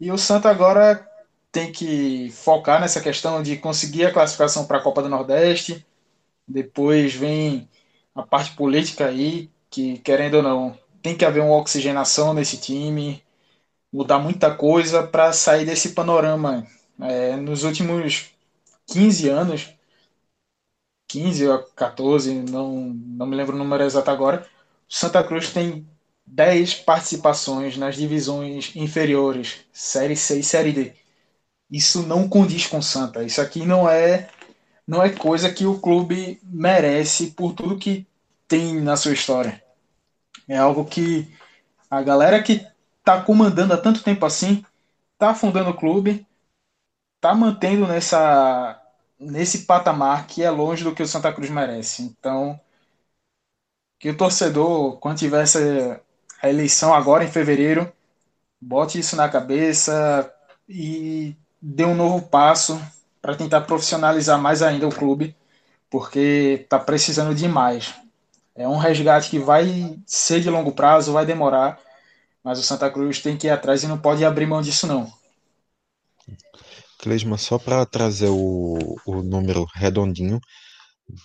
[0.00, 1.08] E o Santa agora
[1.52, 5.86] tem que focar nessa questão de conseguir a classificação para a Copa do Nordeste.
[6.48, 7.68] Depois vem
[8.12, 13.22] a parte política aí, que querendo ou não, tem que haver uma oxigenação nesse time,
[13.92, 16.66] mudar muita coisa para sair desse panorama.
[17.00, 18.32] É, nos últimos
[18.86, 19.70] 15 anos,
[21.10, 24.46] 15 ou 14, não, não me lembro o número exato agora,
[24.88, 25.86] Santa Cruz tem
[26.26, 31.00] 10 participações nas divisões inferiores, Série C e Série D
[31.70, 33.22] isso não condiz com Santa.
[33.22, 34.28] Isso aqui não é
[34.86, 38.06] não é coisa que o clube merece por tudo que
[38.48, 39.62] tem na sua história.
[40.48, 41.28] É algo que
[41.88, 42.66] a galera que
[42.98, 44.64] está comandando há tanto tempo assim
[45.12, 46.26] está afundando o clube,
[47.16, 48.79] está mantendo nessa
[49.20, 52.02] nesse patamar que é longe do que o Santa Cruz merece.
[52.02, 52.58] Então,
[53.98, 56.00] que o torcedor, quando tiver essa,
[56.42, 57.90] a eleição agora em fevereiro,
[58.60, 60.32] bote isso na cabeça
[60.68, 62.80] e dê um novo passo
[63.22, 65.36] para tentar profissionalizar mais ainda o clube,
[65.90, 67.94] porque está precisando demais.
[68.54, 71.80] É um resgate que vai ser de longo prazo, vai demorar,
[72.44, 75.12] mas o Santa Cruz tem que ir atrás e não pode abrir mão disso não.
[77.00, 80.38] Cleisma, só para trazer o, o número redondinho,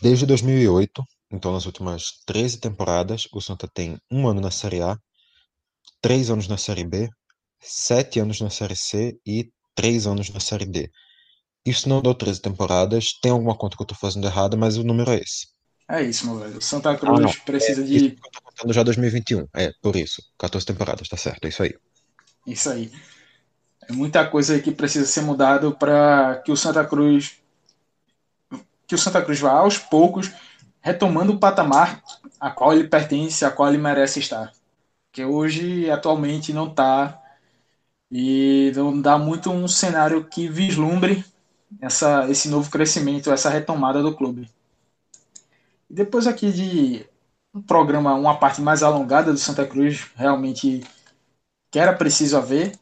[0.01, 4.97] desde 2008, então nas últimas 13 temporadas, o Santa tem um ano na Série A,
[6.01, 7.09] três anos na Série B,
[7.59, 10.89] sete anos na Série C e três anos na Série D.
[11.65, 14.83] Isso não deu 13 temporadas, tem alguma conta que eu tô fazendo errada, mas o
[14.83, 15.47] número é esse.
[15.89, 16.61] É isso, meu velho.
[16.61, 17.95] Santa Cruz ah, precisa é, de.
[17.95, 19.47] Isso eu tô contando já 2021.
[19.55, 20.21] É, por isso.
[20.37, 21.75] 14 temporadas, tá certo, é isso aí.
[22.47, 22.91] Isso aí.
[23.87, 27.37] É muita coisa que precisa ser mudado para que o Santa Cruz.
[28.87, 30.31] Que o Santa Cruz vá aos poucos
[30.81, 32.03] retomando o patamar
[32.39, 34.51] a qual ele pertence, a qual ele merece estar.
[35.11, 37.19] Que hoje, atualmente, não está
[38.11, 41.25] e não dá muito um cenário que vislumbre
[41.81, 44.49] essa, esse novo crescimento, essa retomada do clube.
[45.89, 47.05] E depois aqui de
[47.53, 50.83] um programa, uma parte mais alongada do Santa Cruz, realmente
[51.71, 52.77] que era preciso haver,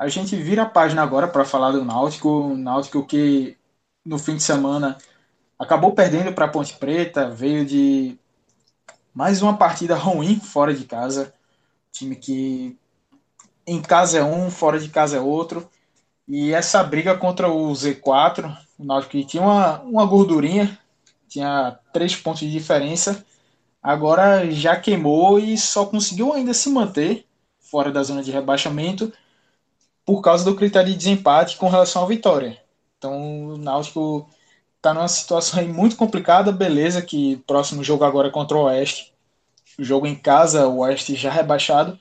[0.00, 3.58] a gente vira a página agora para falar do Náutico, Náutico que
[4.02, 4.96] no fim de semana
[5.58, 8.18] acabou perdendo para a Ponte Preta, veio de
[9.12, 11.34] mais uma partida ruim fora de casa,
[11.92, 12.78] time que
[13.66, 15.68] em casa é um, fora de casa é outro.
[16.26, 20.78] E essa briga contra o Z4, o Náutico tinha uma, uma gordurinha,
[21.28, 23.22] tinha três pontos de diferença,
[23.82, 27.26] agora já queimou e só conseguiu ainda se manter
[27.58, 29.12] fora da zona de rebaixamento
[30.04, 32.58] por causa do critério de desempate com relação à vitória.
[32.98, 34.28] Então o Náutico
[34.76, 39.12] está numa situação muito complicada, beleza que próximo jogo agora é contra o Oeste,
[39.78, 41.98] o jogo em casa, o Oeste já rebaixado,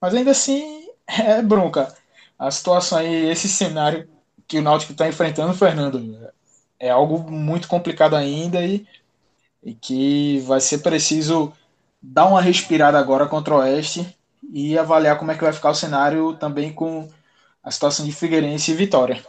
[0.00, 1.94] mas ainda assim é bronca.
[2.38, 4.08] A situação aí, esse cenário
[4.46, 6.30] que o Náutico está enfrentando, Fernando,
[6.78, 8.86] é algo muito complicado ainda e,
[9.62, 11.52] e que vai ser preciso
[12.00, 14.16] dar uma respirada agora contra o Oeste
[14.52, 17.08] e avaliar como é que vai ficar o cenário também com
[17.62, 19.22] a situação de Figueirense e Vitória.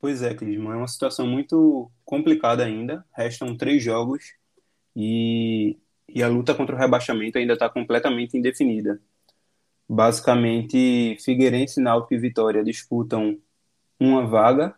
[0.00, 3.04] Pois é, Clisman, é uma situação muito complicada ainda.
[3.12, 4.32] Restam três jogos
[4.96, 5.76] e,
[6.08, 9.00] e a luta contra o rebaixamento ainda está completamente indefinida.
[9.88, 13.38] Basicamente, Figueirense, Náutico e Vitória disputam
[13.98, 14.74] uma vaga,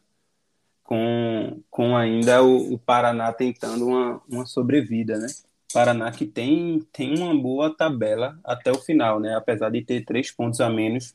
[0.82, 5.28] com, com ainda o, o Paraná tentando uma, uma sobrevida, né?
[5.72, 9.36] Paraná que tem, tem uma boa tabela até o final, né?
[9.36, 11.14] Apesar de ter três pontos a menos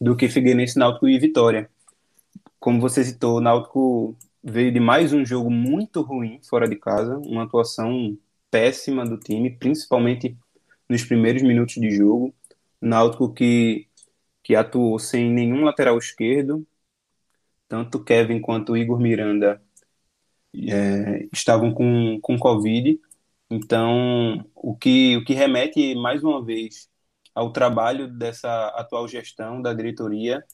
[0.00, 1.70] do que Figueirense, Náutico e Vitória.
[2.58, 7.18] Como você citou, o Náutico veio de mais um jogo muito ruim fora de casa,
[7.18, 8.16] uma atuação
[8.50, 10.36] péssima do time, principalmente
[10.88, 12.34] nos primeiros minutos de jogo.
[12.80, 13.88] Náutico que,
[14.42, 16.66] que atuou sem nenhum lateral esquerdo,
[17.68, 19.60] tanto Kevin quanto Igor Miranda
[20.54, 23.00] é, estavam com, com Covid.
[23.50, 26.88] Então, o que, o que remete mais uma vez
[27.36, 30.44] ao trabalho dessa atual gestão da diretoria,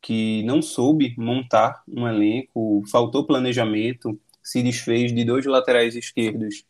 [0.00, 6.64] que não soube montar um elenco, faltou planejamento, se desfez de dois laterais esquerdos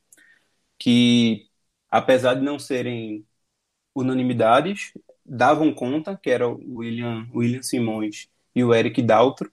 [0.79, 1.49] que,
[1.91, 3.27] apesar de não serem
[3.95, 4.93] unanimidades,
[5.25, 9.53] davam conta, que era o William, William Simões e o Eric Daltro,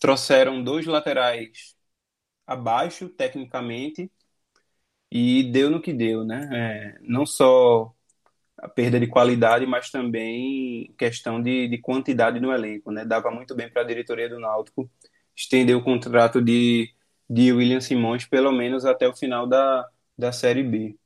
[0.00, 1.76] trouxeram dois laterais
[2.46, 4.10] abaixo tecnicamente
[5.10, 6.48] e deu no que deu, né?
[6.52, 7.94] É, não só
[8.62, 13.04] a perda de qualidade, mas também questão de, de quantidade no elenco, né?
[13.04, 14.88] Dava muito bem para a diretoria do Náutico
[15.36, 16.94] estender o contrato de,
[17.28, 20.96] de William Simões pelo menos até o final da, da Série B.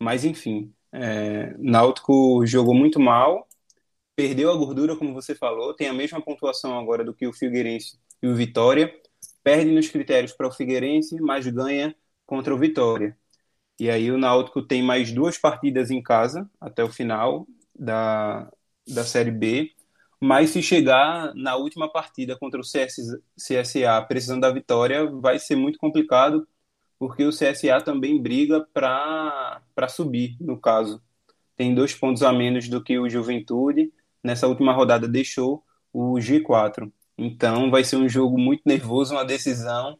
[0.00, 3.48] Mas enfim, é, Náutico jogou muito mal,
[4.16, 7.98] perdeu a gordura, como você falou, tem a mesma pontuação agora do que o Figueirense
[8.22, 8.94] e o Vitória,
[9.42, 11.94] perde nos critérios para o Figueirense, mas ganha
[12.26, 13.16] contra o Vitória.
[13.78, 18.50] E aí o Náutico tem mais duas partidas em casa até o final da,
[18.86, 19.72] da Série B,
[20.20, 22.96] mas se chegar na última partida contra o CS,
[23.36, 26.46] CSA precisando da vitória, vai ser muito complicado,
[26.96, 31.02] porque o CSA também briga para subir, no caso.
[31.56, 33.92] Tem dois pontos a menos do que o Juventude.
[34.22, 36.92] Nessa última rodada deixou o G4.
[37.18, 39.98] Então vai ser um jogo muito nervoso, uma decisão,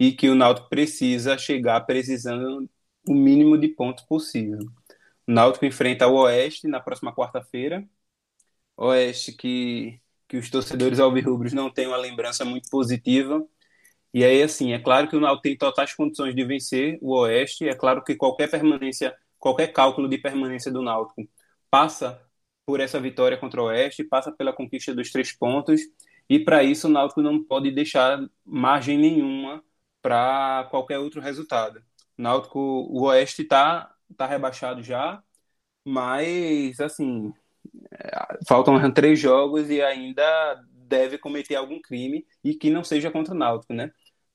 [0.00, 2.68] e que o Náutico precisa chegar precisando
[3.08, 4.60] o mínimo de pontos possível.
[5.26, 7.88] O Náutico enfrenta o Oeste na próxima quarta-feira.
[8.76, 13.46] Oeste que, que os torcedores alvirrubros não têm uma lembrança muito positiva
[14.12, 17.68] e aí, assim, é claro que o Náutico tem totais condições de vencer o Oeste.
[17.68, 21.28] É claro que qualquer permanência, qualquer cálculo de permanência do Náutico
[21.70, 22.20] passa
[22.66, 25.80] por essa vitória contra o Oeste, passa pela conquista dos três pontos.
[26.28, 29.62] E para isso, o Náutico não pode deixar margem nenhuma
[30.02, 31.82] para qualquer outro resultado.
[32.18, 35.22] Náutico, o Oeste está tá rebaixado já,
[35.84, 37.32] mas, assim,
[37.92, 40.24] é, faltam três jogos e ainda
[40.72, 43.90] deve cometer algum crime e que não seja contra o Náutico, né?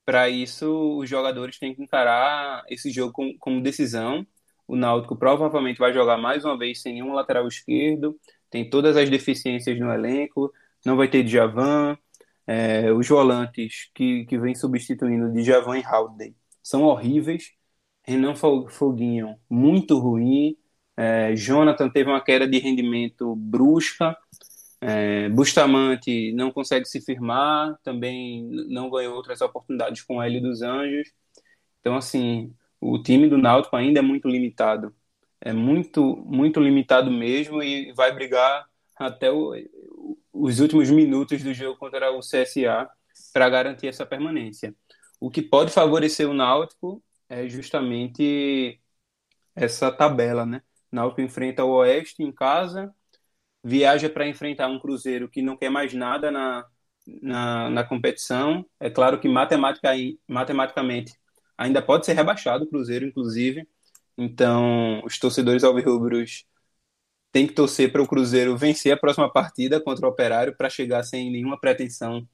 [0.05, 4.25] Para isso, os jogadores têm que encarar esse jogo como, como decisão.
[4.67, 8.19] O Náutico provavelmente vai jogar mais uma vez sem nenhum lateral esquerdo,
[8.49, 10.51] tem todas as deficiências no elenco,
[10.85, 11.97] não vai ter Djavan,
[12.45, 17.51] é, os volantes que, que vem substituindo Djavan e Haldane são horríveis.
[18.03, 20.57] Renan Foguinho, muito ruim.
[20.95, 24.15] É, Jonathan teve uma queda de rendimento brusca.
[24.81, 30.61] É, Bustamante não consegue se firmar, também não ganhou outras oportunidades com o Hélio dos
[30.61, 31.11] Anjos.
[31.79, 34.93] Então, assim, o time do Náutico ainda é muito limitado.
[35.39, 38.65] É muito, muito limitado mesmo e vai brigar
[38.97, 39.53] até o,
[40.31, 42.89] os últimos minutos do jogo contra o CSA
[43.31, 44.75] para garantir essa permanência.
[45.19, 47.01] O que pode favorecer o Náutico
[47.33, 48.79] é justamente
[49.55, 50.61] essa tabela, né?
[50.91, 52.93] Náutico enfrenta o Oeste em casa,
[53.63, 56.65] viaja para enfrentar um Cruzeiro que não quer mais nada na,
[57.21, 58.65] na, na competição.
[58.79, 59.91] É claro que matematica,
[60.27, 61.13] matematicamente
[61.57, 63.67] ainda pode ser rebaixado o Cruzeiro, inclusive.
[64.17, 66.45] Então, os torcedores alvirrubros
[67.31, 71.03] têm que torcer para o Cruzeiro vencer a próxima partida contra o Operário para chegar
[71.03, 72.27] sem nenhuma pretensão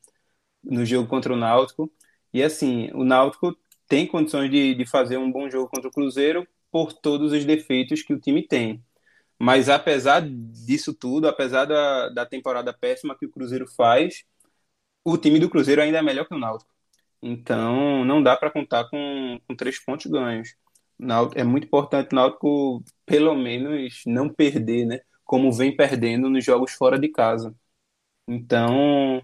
[0.64, 1.92] no jogo contra o Náutico.
[2.34, 3.58] E assim, o Náutico
[3.90, 8.04] tem condições de, de fazer um bom jogo contra o Cruzeiro por todos os defeitos
[8.04, 8.84] que o time tem.
[9.40, 14.24] Mas apesar disso tudo, apesar da, da temporada péssima que o Cruzeiro faz,
[15.04, 16.72] o time do Cruzeiro ainda é melhor que o Náutico.
[17.22, 20.56] Então não dá para contar com, com três pontos ganhos.
[21.36, 25.00] É muito importante o Náutico, pelo menos, não perder, né?
[25.24, 27.56] Como vem perdendo nos jogos fora de casa.
[28.28, 29.24] Então,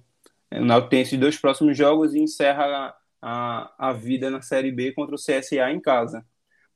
[0.51, 2.95] o Náutico tem esses dois próximos jogos e encerra
[3.27, 6.23] a, a vida na Série B contra o CSA em casa.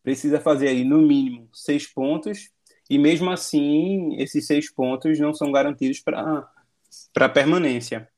[0.02, 2.50] Precisa fazer aí, no mínimo, seis pontos
[2.89, 8.10] e mesmo assim, esses seis pontos não são garantidos para permanência.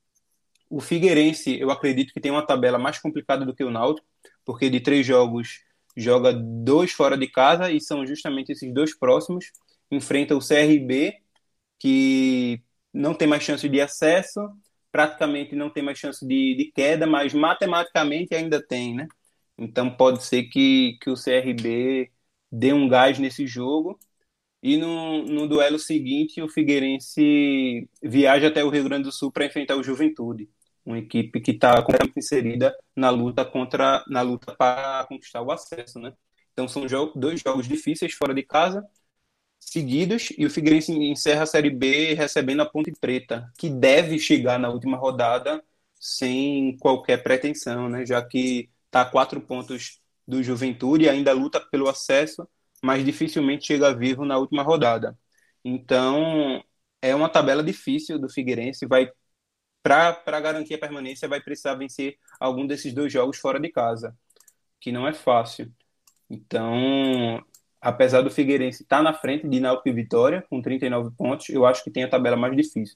[0.70, 4.08] O Figueirense, eu acredito que tem uma tabela mais complicada do que o Náutico,
[4.46, 5.60] porque de três jogos
[5.98, 9.52] joga dois fora de casa e são justamente esses dois próximos.
[9.92, 11.18] Enfrenta o CRB,
[11.78, 12.64] que
[12.94, 14.40] não tem mais chance de acesso,
[14.92, 19.08] praticamente não tem mais chance de, de queda, mas matematicamente ainda tem, né?
[19.58, 22.12] Então pode ser que, que o CRB
[22.52, 24.00] dê um gás nesse jogo
[24.64, 29.46] e no, no duelo seguinte, o Figueirense viaja até o Rio Grande do Sul para
[29.46, 30.50] enfrentar o Juventude,
[30.86, 36.00] uma equipe que está completamente inserida na luta contra na luta para conquistar o acesso,
[36.00, 36.14] né?
[36.54, 36.86] Então são
[37.16, 38.86] dois jogos difíceis fora de casa,
[39.72, 44.60] seguidos, e o Figueirense encerra a Série B recebendo a Ponte Preta, que deve chegar
[44.60, 45.64] na última rodada
[46.00, 48.06] sem qualquer pretensão, né?
[48.06, 52.48] Já que está a quatro pontos do Juventude e ainda luta pelo acesso
[52.82, 55.18] mas dificilmente chega vivo na última rodada.
[55.64, 56.64] Então,
[57.02, 59.12] é uma tabela difícil do Figueirense, vai
[59.84, 64.16] para garantir a permanência vai precisar vencer algum desses dois jogos fora de casa,
[64.80, 65.72] que não é fácil.
[66.30, 67.44] Então,
[67.82, 71.66] apesar do Figueirense estar tá na frente de Náutico e Vitória, com 39 pontos, eu
[71.66, 72.96] acho que tem a tabela mais difícil.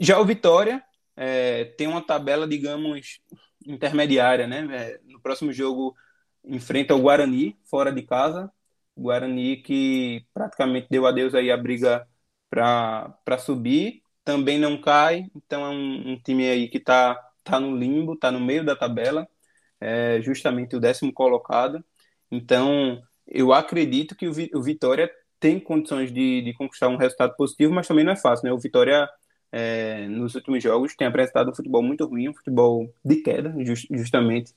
[0.00, 0.82] Já o Vitória
[1.16, 3.20] é, tem uma tabela, digamos,
[3.66, 4.66] intermediária, né?
[4.72, 5.96] É, no próximo jogo
[6.44, 8.50] enfrenta o Guarani, fora de casa,
[8.96, 12.06] Guarani que praticamente deu adeus aí a briga
[12.50, 17.76] para subir, também não cai, então é um, um time aí que está tá no
[17.76, 19.28] limbo, está no meio da tabela,
[19.80, 21.84] é justamente o décimo colocado.
[22.30, 27.86] Então, eu acredito que o, Vitória tem condições de, de, conquistar um resultado positivo, mas
[27.86, 28.52] também não é fácil, né?
[28.52, 29.08] O Vitória,
[29.52, 33.86] é, nos últimos jogos, tem apresentado um futebol muito ruim, um futebol de queda, just,
[33.90, 34.54] justamente.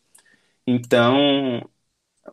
[0.66, 1.62] Então,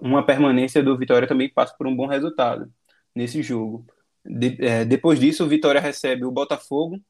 [0.00, 2.72] uma permanência do Vitória também passa por um bom resultado
[3.14, 3.86] nesse jogo.
[4.24, 7.00] De, é, depois disso, o Vitória recebe o Botafogo,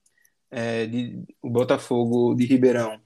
[0.50, 3.00] é, de, o Botafogo de Ribeirão,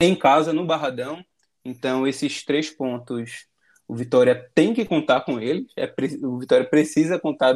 [0.00, 1.24] em casa, no Barradão.
[1.64, 3.46] Então, esses três pontos,
[3.86, 5.72] o Vitória tem que contar com eles.
[5.76, 7.54] É, o Vitória precisa contar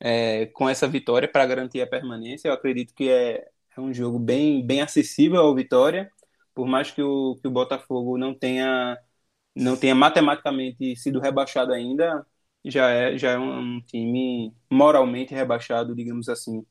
[0.00, 2.48] é, com essa vitória para garantir a permanência.
[2.48, 6.10] Eu acredito que é, é um jogo bem, bem acessível ao Vitória,
[6.54, 8.98] por mais que o, que o Botafogo não tenha
[9.54, 12.26] não tenha matematicamente sido rebaixado ainda,
[12.64, 16.64] já é, já é um, time moralmente rebaixado, digamos assim.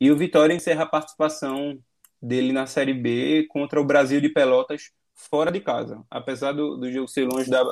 [0.00, 1.78] E o Vitória encerra a participação
[2.20, 6.04] dele na Série B contra o Brasil de Pelotas fora de casa.
[6.10, 7.62] Apesar do, do jogo ser longe da,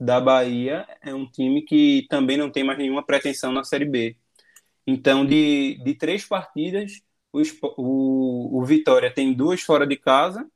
[0.00, 4.16] da Bahia, é um time que também não tem mais nenhuma pretensão na Série B.
[4.86, 7.42] Então, de, de três partidas, o,
[7.78, 10.48] o, o Vitória tem duas fora de casa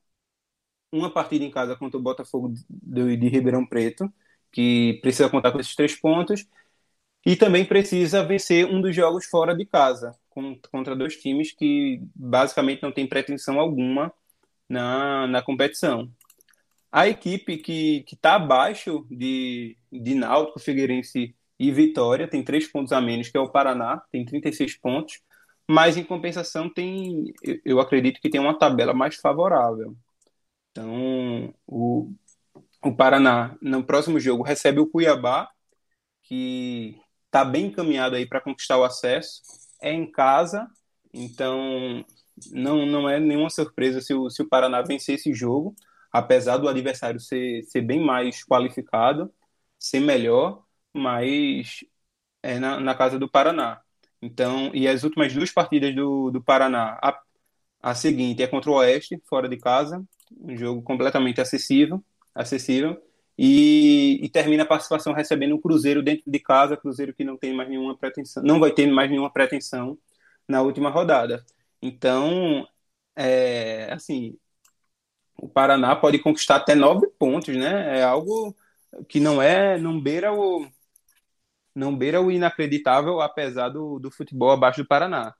[0.91, 4.13] uma partida em casa contra o Botafogo de, de Ribeirão Preto,
[4.51, 6.47] que precisa contar com esses três pontos,
[7.27, 12.01] e também precisa vencer um dos jogos fora de casa, com, contra dois times que
[12.15, 14.13] basicamente não tem pretensão alguma
[14.69, 16.11] na, na competição.
[16.93, 23.01] A equipe que está abaixo de, de Náutico, Figueirense e Vitória tem três pontos a
[23.01, 25.21] menos, que é o Paraná, tem 36 pontos,
[25.69, 27.33] mas em compensação tem,
[27.65, 29.97] eu acredito que tem uma tabela mais favorável.
[30.71, 32.13] Então, o,
[32.83, 35.49] o Paraná, no próximo jogo, recebe o Cuiabá,
[36.25, 39.41] que está bem encaminhado aí para conquistar o acesso.
[39.81, 40.69] É em casa,
[41.13, 42.05] então
[42.53, 45.75] não, não é nenhuma surpresa se o, se o Paraná vencer esse jogo,
[46.13, 49.33] apesar do adversário ser, ser bem mais qualificado,
[49.79, 51.85] ser melhor, mas
[52.43, 53.81] é na, na casa do Paraná.
[54.21, 57.21] Então, e as últimas duas partidas do, do Paraná, a,
[57.83, 60.05] a seguinte é contra o Oeste, fora de casa,
[60.41, 62.03] um jogo completamente acessível,
[62.35, 63.03] acessível
[63.37, 67.37] e, e, termina a participação recebendo o um Cruzeiro dentro de casa, Cruzeiro que não
[67.37, 69.99] tem mais nenhuma pretensão, não vai ter mais nenhuma pretensão
[70.49, 71.45] na última rodada.
[71.81, 72.67] Então,
[73.17, 74.39] é, assim,
[75.43, 77.99] o Paraná pode conquistar até nove pontos, né?
[77.99, 78.57] É algo
[79.09, 80.67] que não é, não beira o
[81.75, 85.35] não beira o inacreditável, apesar do, do futebol abaixo do Paraná.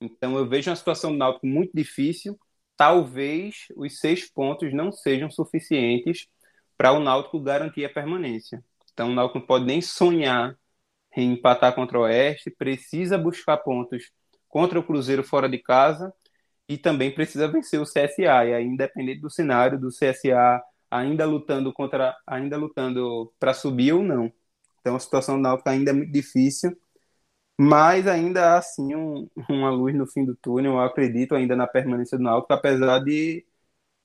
[0.00, 2.38] Então eu vejo uma situação do Náutico muito difícil
[2.80, 6.26] talvez os seis pontos não sejam suficientes
[6.78, 8.64] para o Náutico garantir a permanência.
[8.90, 10.56] Então o Náutico não pode nem sonhar
[11.14, 14.10] em empatar contra o Oeste, precisa buscar pontos
[14.48, 16.10] contra o Cruzeiro fora de casa
[16.70, 18.46] e também precisa vencer o CSA.
[18.46, 24.04] E aí, independente do cenário do CSA ainda lutando contra, ainda lutando para subir ou
[24.04, 24.32] não.
[24.80, 26.76] Então a situação do Náutico ainda é muito difícil,
[27.58, 30.74] mas ainda há assim um, uma luz no fim do túnel.
[30.74, 33.44] Eu acredito ainda na permanência do Náutico, apesar de,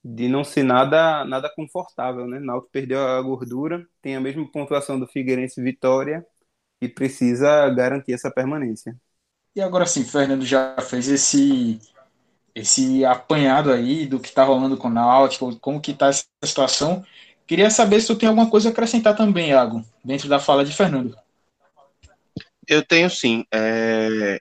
[0.03, 2.39] de não ser nada nada confortável, né?
[2.39, 6.25] Náutico perdeu a gordura, tem a mesma pontuação do Figueirense Vitória
[6.81, 8.95] e precisa garantir essa permanência.
[9.55, 11.79] E agora sim, Fernando já fez esse
[12.55, 17.05] esse apanhado aí do que está rolando com o Náutico, como que está essa situação.
[17.45, 20.73] Queria saber se tu tem alguma coisa a acrescentar também, Iago, dentro da fala de
[20.73, 21.15] Fernando.
[22.65, 23.43] Eu tenho sim.
[23.53, 24.39] É...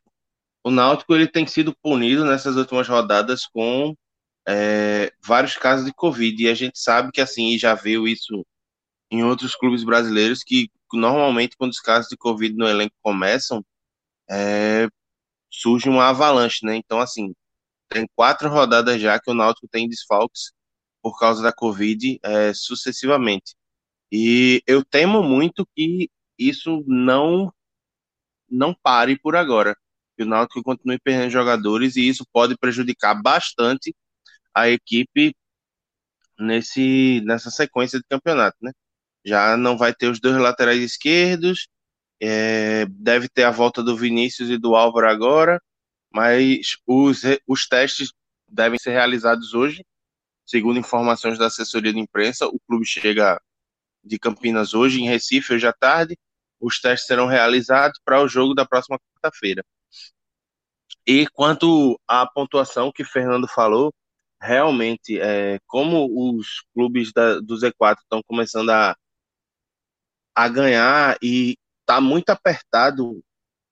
[0.62, 3.94] O Náutico ele tem sido punido nessas últimas rodadas com
[4.48, 6.42] é, vários casos de Covid.
[6.42, 8.46] E a gente sabe que assim, e já viu isso
[9.10, 13.62] em outros clubes brasileiros, que normalmente quando os casos de Covid no elenco começam,
[14.30, 14.88] é,
[15.50, 16.76] surge uma avalanche, né?
[16.76, 17.34] Então, assim,
[17.94, 20.52] tem quatro rodadas já que o Náutico tem desfalques
[21.02, 23.54] por causa da Covid é, sucessivamente.
[24.12, 27.52] E eu temo muito que isso não
[28.50, 29.76] não pare por agora.
[30.16, 33.94] Que o Náutico continue perdendo jogadores e isso pode prejudicar bastante
[34.54, 35.34] a equipe
[36.38, 38.72] nesse nessa sequência de campeonato, né?
[39.24, 41.68] Já não vai ter os dois laterais esquerdos,
[42.20, 45.60] é, deve ter a volta do Vinícius e do Álvaro agora
[46.14, 48.12] mas os, os testes
[48.48, 49.84] devem ser realizados hoje,
[50.46, 52.46] segundo informações da assessoria de imprensa.
[52.46, 53.40] O clube chega
[54.02, 56.16] de Campinas hoje, em Recife, hoje à tarde.
[56.60, 59.64] Os testes serão realizados para o jogo da próxima quarta-feira.
[61.04, 63.92] E quanto à pontuação que Fernando falou,
[64.40, 68.96] realmente, é, como os clubes da, do Z4 estão começando a,
[70.32, 73.20] a ganhar e está muito apertado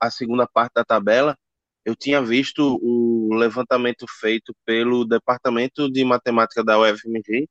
[0.01, 1.37] a segunda parte da tabela,
[1.85, 7.49] eu tinha visto o levantamento feito pelo Departamento de Matemática da UFMG,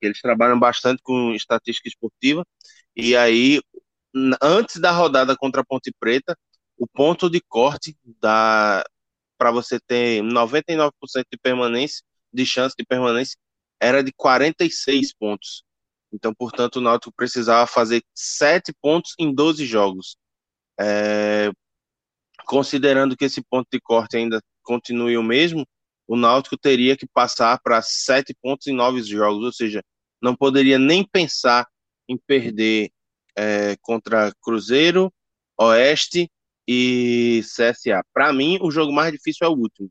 [0.00, 2.44] que eles trabalham bastante com estatística esportiva,
[2.94, 3.60] e aí,
[4.40, 6.36] antes da rodada contra a Ponte Preta,
[6.78, 10.92] o ponto de corte para você ter 99%
[11.30, 12.02] de permanência,
[12.32, 13.36] de chance de permanência,
[13.80, 15.62] era de 46 pontos.
[16.12, 20.16] Então, portanto, o Náutico precisava fazer 7 pontos em 12 jogos.
[20.78, 21.50] É,
[22.46, 25.66] considerando que esse ponto de corte ainda continue o mesmo,
[26.06, 29.82] o Náutico teria que passar para sete pontos em nove jogos, ou seja,
[30.22, 31.66] não poderia nem pensar
[32.08, 32.90] em perder
[33.36, 35.12] é, contra Cruzeiro,
[35.58, 36.30] Oeste
[36.66, 38.02] e CSA.
[38.14, 39.90] Para mim, o jogo mais difícil é o último.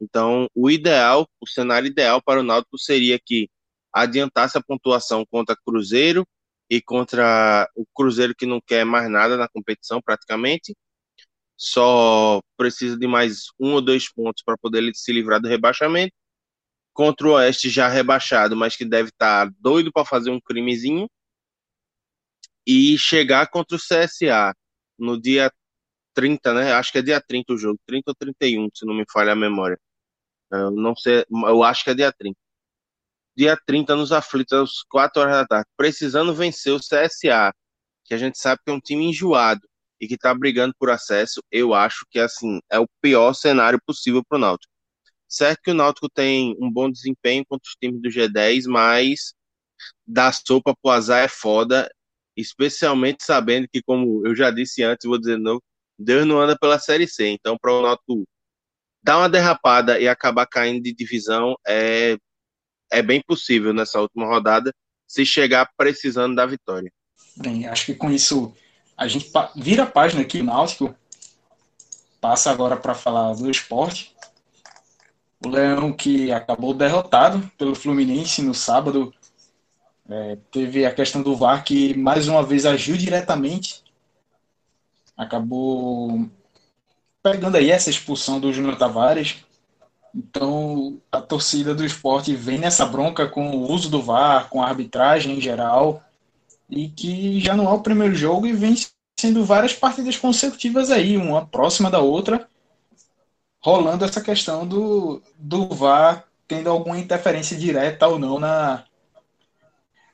[0.00, 3.48] Então, o ideal, o cenário ideal para o Náutico seria que
[3.92, 6.26] adiantasse a pontuação contra Cruzeiro
[6.70, 10.76] e contra o Cruzeiro que não quer mais nada na competição praticamente,
[11.58, 16.14] só precisa de mais um ou dois pontos para poder se livrar do rebaixamento.
[16.94, 21.08] Contra o Oeste já rebaixado, mas que deve estar tá doido para fazer um crimezinho.
[22.66, 24.54] E chegar contra o CSA
[24.98, 25.50] no dia
[26.14, 26.72] 30, né?
[26.72, 29.36] Acho que é dia 30 o jogo, 30 ou 31, se não me falha a
[29.36, 29.78] memória.
[30.52, 32.36] Eu não sei, eu acho que é dia 30.
[33.36, 37.52] Dia 30 nos aflitos, às 4 horas da tarde, precisando vencer o CSA,
[38.04, 39.60] que a gente sabe que é um time enjoado
[40.00, 44.22] e que está brigando por acesso, eu acho que assim é o pior cenário possível
[44.24, 44.72] para o Náutico.
[45.28, 49.34] Certo que o Náutico tem um bom desempenho contra os times do G10, mas
[50.06, 51.90] dar sopa pro azar é foda,
[52.36, 55.62] especialmente sabendo que, como eu já disse antes, vou dizer de novo,
[55.98, 57.28] Deus não anda pela Série C.
[57.28, 58.24] Então, para o Náutico
[59.02, 62.16] dar uma derrapada e acabar caindo de divisão é,
[62.90, 64.72] é bem possível nessa última rodada,
[65.06, 66.90] se chegar precisando da vitória.
[67.36, 68.54] Bem, acho que com isso
[68.98, 70.92] a gente vira a página aqui, o Náutico
[72.20, 74.12] passa agora para falar do esporte.
[75.44, 79.14] O Leão que acabou derrotado pelo Fluminense no sábado.
[80.10, 83.84] É, teve a questão do VAR que mais uma vez agiu diretamente.
[85.16, 86.28] Acabou
[87.22, 89.36] pegando aí essa expulsão do Júnior Tavares.
[90.12, 94.66] Então a torcida do esporte vem nessa bronca com o uso do VAR, com a
[94.66, 96.02] arbitragem em geral
[96.70, 98.74] e que já não é o primeiro jogo e vem
[99.18, 102.48] sendo várias partidas consecutivas aí, uma próxima da outra,
[103.60, 108.84] rolando essa questão do, do VAR tendo alguma interferência direta ou não na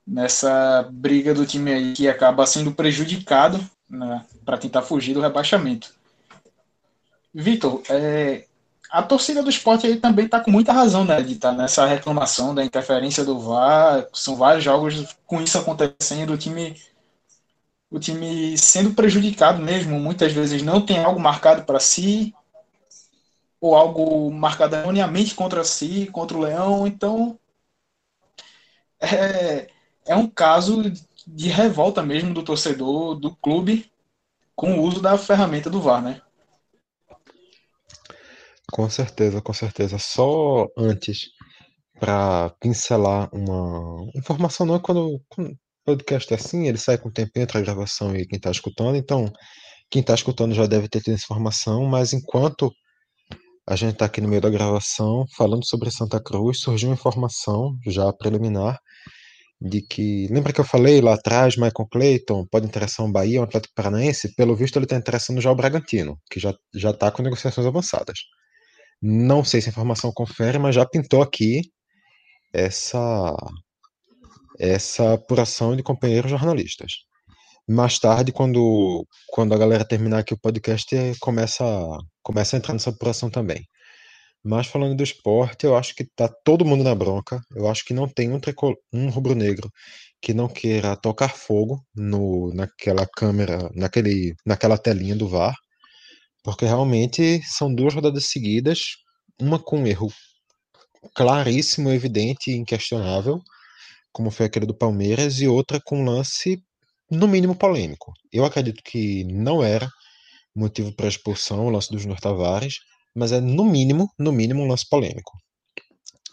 [0.06, 3.58] nessa briga do time aí que acaba sendo prejudicado
[3.88, 5.94] né, para tentar fugir do rebaixamento.
[7.32, 8.46] Vitor, é,
[8.94, 11.84] a torcida do esporte aí também está com muita razão, né, de estar tá nessa
[11.84, 14.06] reclamação da interferência do VAR.
[14.12, 16.80] São vários jogos com isso acontecendo, o time,
[17.90, 19.98] o time sendo prejudicado mesmo.
[19.98, 22.32] Muitas vezes não tem algo marcado para si,
[23.60, 26.86] ou algo marcado erroneamente contra si, contra o Leão.
[26.86, 27.36] Então,
[29.00, 29.70] é,
[30.06, 30.84] é um caso
[31.26, 33.90] de revolta mesmo do torcedor, do clube,
[34.54, 36.22] com o uso da ferramenta do VAR, né?
[38.74, 39.98] Com certeza, com certeza.
[40.00, 41.28] Só antes,
[42.00, 45.20] para pincelar uma informação, não é quando, o
[45.84, 48.96] podcast é assim, ele sai com o tempo entre a gravação e quem está escutando,
[48.96, 49.32] então
[49.88, 52.72] quem está escutando já deve ter tido essa informação, mas enquanto
[53.68, 57.76] a gente está aqui no meio da gravação falando sobre Santa Cruz, surgiu uma informação
[57.86, 58.80] já preliminar
[59.60, 60.26] de que.
[60.32, 64.34] Lembra que eu falei lá atrás, Michael Clayton pode interessar um Bahia, um Atlético Paranaense?
[64.34, 68.18] Pelo visto, ele está interessando já o Bragantino, que já está com negociações avançadas.
[69.06, 71.60] Não sei se a informação confere, mas já pintou aqui
[72.52, 73.36] essa
[74.58, 76.92] essa apuração de companheiros jornalistas.
[77.68, 80.88] Mais tarde, quando, quando a galera terminar aqui o podcast,
[81.20, 81.64] começa,
[82.22, 83.66] começa a entrar nessa apuração também.
[84.44, 87.40] Mas falando do esporte, eu acho que tá todo mundo na bronca.
[87.54, 88.40] Eu acho que não tem um,
[88.92, 89.70] um rubro-negro
[90.22, 95.54] que não queira tocar fogo no, naquela câmera, naquele, naquela telinha do VAR,
[96.44, 98.98] porque realmente são duas rodadas seguidas,
[99.40, 100.12] uma com um erro
[101.14, 103.40] claríssimo, evidente e inquestionável,
[104.12, 106.62] como foi aquele do Palmeiras, e outra com um lance,
[107.10, 108.12] no mínimo, polêmico.
[108.30, 109.90] Eu acredito que não era
[110.54, 112.78] motivo para expulsão o lance do Júnior Tavares,
[113.14, 115.32] mas é no mínimo, no mínimo, um lance polêmico.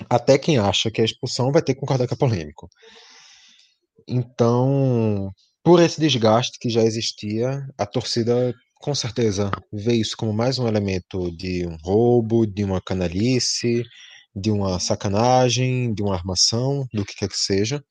[0.10, 2.70] Até quem acha que é expulsão vai ter que concordar que é polêmico.
[4.08, 5.32] Então,
[5.64, 10.68] por esse desgaste que já existia, a torcida com certeza vê isso como mais um
[10.68, 13.84] elemento de um roubo, de uma canalice,
[14.36, 17.84] de uma sacanagem, de uma armação, do que quer que seja.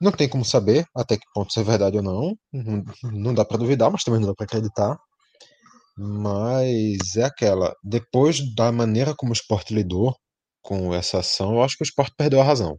[0.00, 2.36] Não tem como saber até que ponto isso é verdade ou não.
[3.12, 4.96] Não dá para duvidar, mas também não dá para acreditar.
[5.96, 7.74] Mas é aquela.
[7.82, 10.14] Depois da maneira como o esporte lidou
[10.62, 12.78] com essa ação, eu acho que o esporte perdeu a razão.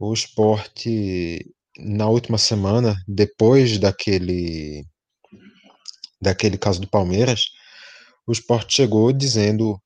[0.00, 1.40] O esporte,
[1.78, 4.84] na última semana, depois daquele,
[6.24, 7.50] daquele caso do Palmeiras,
[8.26, 9.80] o esporte chegou dizendo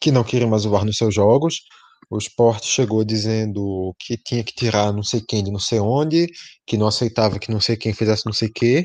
[0.00, 1.62] que não queria mais o VAR nos seus jogos.
[2.10, 6.26] O esporte chegou dizendo que tinha que tirar não sei quem de não sei onde,
[6.66, 8.84] que não aceitava que não sei quem fizesse não sei o quê.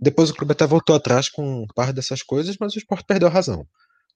[0.00, 3.30] Depois o clube até voltou atrás com parte dessas coisas, mas o esporte perdeu a
[3.30, 3.64] razão.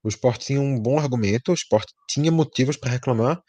[0.02, 3.40] O esporte tinha um bom argumento, o esporte tinha motivos para reclamar,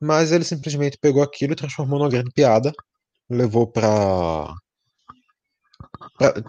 [0.00, 2.72] mas ele simplesmente pegou aquilo e transformou numa grande piada,
[3.30, 4.52] levou para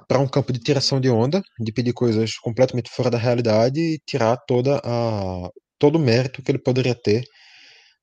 [0.07, 3.99] para um campo de tiração de onda, de pedir coisas completamente fora da realidade e
[4.05, 5.49] tirar toda a
[5.80, 7.23] todo o mérito que ele poderia ter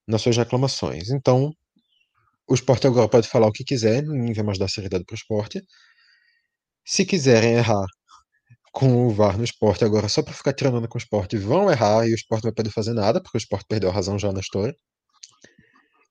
[0.07, 1.11] nas suas reclamações.
[1.11, 1.53] Então,
[2.49, 5.17] o esporte agora pode falar o que quiser, ninguém vai mais dar seriedade para o
[5.17, 5.63] esporte.
[6.85, 7.87] Se quiserem errar
[8.73, 11.71] com o VAR no esporte agora, só para ficar tirando onda com o esporte, vão
[11.71, 14.19] errar e o esporte não vai poder fazer nada, porque o esporte perdeu a razão
[14.19, 14.75] já na história.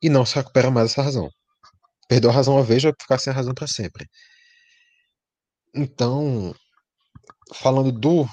[0.01, 1.29] E não se recupera mais essa razão.
[2.09, 4.05] Perdeu a razão uma vez, vai ficar sem a razão para sempre.
[5.73, 6.53] Então,
[7.53, 8.26] falando do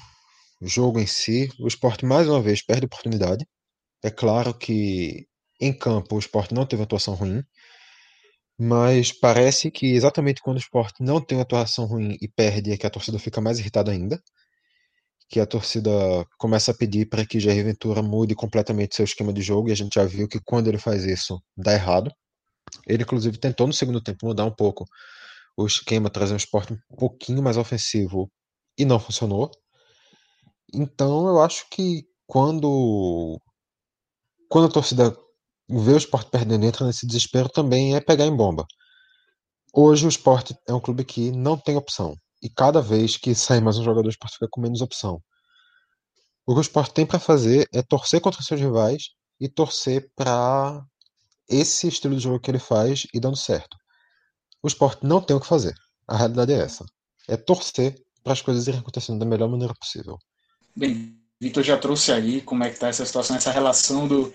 [0.61, 3.45] jogo em si, o esporte mais uma vez perde oportunidade.
[4.03, 5.27] É claro que
[5.59, 7.41] em campo o esporte não teve atuação ruim,
[8.57, 12.87] mas parece que exatamente quando o esporte não tem atuação ruim e perde é que
[12.87, 14.21] a torcida fica mais irritada ainda.
[15.29, 15.91] Que a torcida
[16.37, 19.75] começa a pedir para que Jair Ventura mude completamente seu esquema de jogo, e a
[19.75, 22.11] gente já viu que quando ele faz isso, dá errado.
[22.87, 24.85] Ele, inclusive, tentou no segundo tempo mudar um pouco
[25.57, 28.29] o esquema, trazer um esporte um pouquinho mais ofensivo,
[28.77, 29.49] e não funcionou.
[30.73, 33.39] Então, eu acho que quando,
[34.49, 35.15] quando a torcida
[35.69, 38.65] ver o esporte perdendo entra nesse desespero também é pegar em bomba.
[39.73, 42.15] Hoje o esporte é um clube que não tem opção.
[42.41, 45.21] E cada vez que sai mais um jogador, o esporte fica com menos opção.
[46.45, 49.09] O que o esporte tem para fazer é torcer contra seus rivais
[49.39, 50.81] e torcer para
[51.49, 53.75] esse estilo de jogo que ele faz e dando certo.
[54.65, 55.75] O esporte não tem o que fazer.
[56.07, 56.83] A realidade é essa.
[57.27, 60.17] É torcer para as coisas irem acontecendo da melhor maneira possível.
[60.75, 64.33] Bem, Vitor já trouxe aí como é que está essa situação, essa relação do,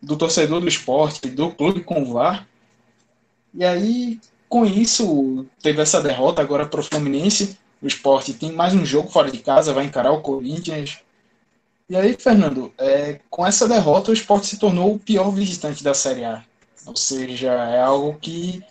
[0.00, 2.48] do torcedor do esporte, do clube com o VAR.
[3.52, 4.18] E aí,
[4.48, 7.58] com isso, teve essa derrota agora para o Fluminense.
[7.82, 11.00] O esporte tem mais um jogo fora de casa, vai encarar o Corinthians.
[11.86, 15.92] E aí, Fernando, é, com essa derrota, o esporte se tornou o pior visitante da
[15.92, 16.42] Série A.
[16.86, 18.64] Ou seja, é algo que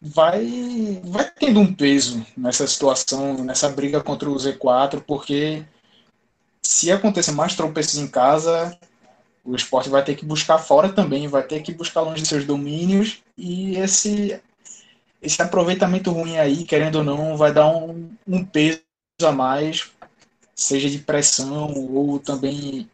[0.00, 5.64] vai, vai tendo um peso nessa situação, nessa briga contra o Z4, porque
[6.62, 8.76] se acontecer mais tropeços em casa,
[9.44, 12.44] o esporte vai ter que buscar fora também, vai ter que buscar longe de seus
[12.44, 14.40] domínios, e esse,
[15.22, 18.82] esse aproveitamento ruim aí, querendo ou não, vai dar um, um peso
[19.22, 19.90] a mais,
[20.54, 22.90] seja de pressão ou também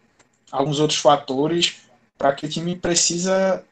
[0.50, 1.76] alguns outros fatores,
[2.18, 3.64] para que o time precisa,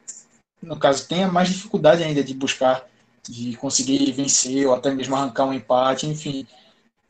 [0.63, 2.90] no caso, tenha mais dificuldade ainda de buscar,
[3.29, 6.47] de conseguir vencer ou até mesmo arrancar um empate, enfim.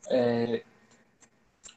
[0.09, 0.63] É,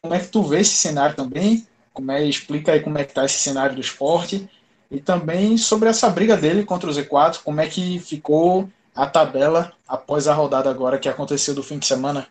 [0.01, 1.67] como é que tu vê esse cenário também?
[1.93, 4.49] Como é, explica aí como é que está esse cenário do esporte
[4.91, 9.73] e também sobre essa briga dele contra o Z4, como é que ficou a tabela
[9.89, 12.29] após a rodada agora que aconteceu do fim de semana?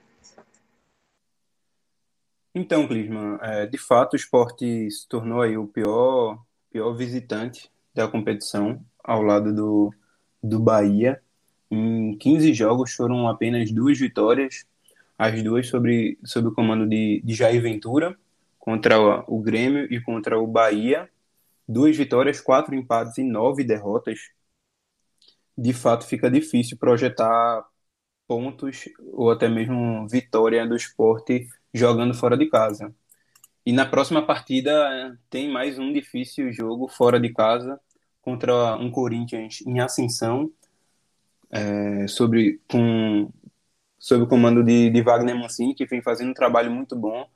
[2.56, 6.40] Então, Clisman, é, de fato o esporte se tornou aí o pior,
[6.70, 9.92] pior visitante da competição ao lado do,
[10.42, 11.20] do Bahia.
[11.74, 14.64] Em 15 jogos foram apenas duas vitórias,
[15.18, 18.16] as duas sobre, sob o comando de, de Jair Ventura,
[18.60, 21.10] contra o, o Grêmio e contra o Bahia.
[21.68, 24.20] Duas vitórias, quatro empates e nove derrotas.
[25.58, 27.66] De fato, fica difícil projetar
[28.28, 32.94] pontos ou até mesmo vitória do esporte jogando fora de casa.
[33.66, 37.80] E na próxima partida tem mais um difícil jogo fora de casa
[38.22, 40.52] contra um Corinthians em ascensão,
[41.54, 43.32] é, sobre, com,
[44.00, 47.28] sob o comando de, de Wagner Mancini, que vem fazendo um trabalho muito bom.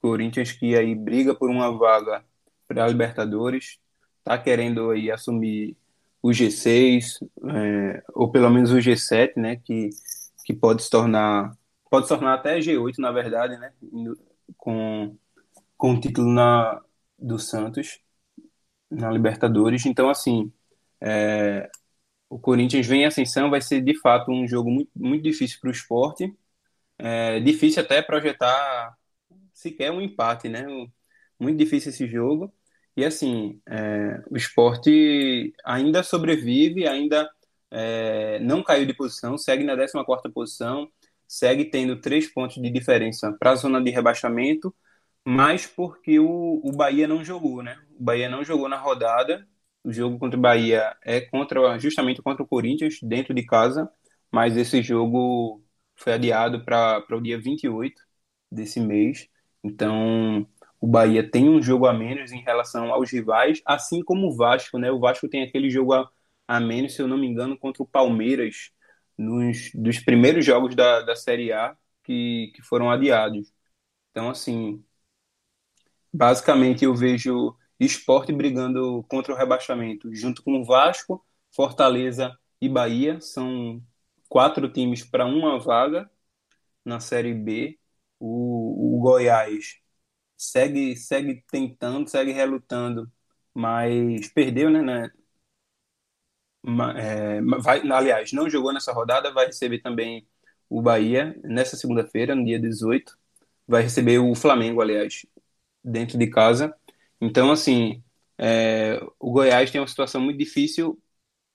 [0.00, 2.24] Corinthians que aí briga por uma vaga
[2.66, 3.78] para a Libertadores,
[4.18, 5.76] está querendo aí assumir
[6.22, 7.20] o G6,
[7.50, 9.90] é, ou pelo menos o G7, né, que,
[10.44, 11.56] que pode se tornar
[11.90, 13.70] pode se tornar até G8, na verdade, né?
[14.56, 15.14] Com,
[15.76, 16.80] com o título na,
[17.18, 18.00] do Santos
[18.90, 19.84] na Libertadores.
[19.84, 20.50] Então, assim,
[21.02, 21.70] é,
[22.32, 25.68] o Corinthians vem em ascensão, vai ser de fato um jogo muito, muito difícil para
[25.68, 26.34] o esporte.
[26.98, 28.96] É, difícil até projetar
[29.52, 30.64] sequer um empate, né?
[31.38, 32.52] Muito difícil esse jogo.
[32.96, 37.30] E assim, é, o esporte ainda sobrevive, ainda
[37.70, 40.90] é, não caiu de posição, segue na 14 posição,
[41.28, 44.74] segue tendo três pontos de diferença para a zona de rebaixamento,
[45.24, 47.78] mas porque o, o Bahia não jogou, né?
[47.98, 49.46] O Bahia não jogou na rodada.
[49.84, 53.90] O jogo contra o Bahia é contra justamente contra o Corinthians, dentro de casa,
[54.30, 55.62] mas esse jogo
[55.96, 58.00] foi adiado para o dia 28
[58.50, 59.28] desse mês.
[59.62, 60.46] Então,
[60.80, 64.78] o Bahia tem um jogo a menos em relação aos rivais, assim como o Vasco,
[64.78, 64.90] né?
[64.90, 66.08] O Vasco tem aquele jogo a,
[66.48, 68.70] a menos, se eu não me engano, contra o Palmeiras,
[69.18, 73.52] nos dos primeiros jogos da, da Série A que, que foram adiados.
[74.12, 74.84] Então, assim,
[76.12, 77.56] basicamente eu vejo
[77.86, 83.20] esporte brigando contra o rebaixamento, junto com o Vasco, Fortaleza e Bahia.
[83.20, 83.82] São
[84.28, 86.10] quatro times para uma vaga
[86.84, 87.78] na Série B.
[88.18, 89.80] O, o Goiás
[90.36, 93.10] segue, segue tentando, segue relutando,
[93.54, 95.10] mas perdeu né, né
[96.96, 100.26] é, vai, aliás, não jogou nessa rodada, vai receber também
[100.68, 103.16] o Bahia nessa segunda-feira, no dia 18.
[103.66, 105.26] Vai receber o Flamengo, aliás,
[105.84, 106.74] dentro de casa.
[107.22, 108.02] Então, assim,
[108.38, 111.00] é, o Goiás tem uma situação muito difícil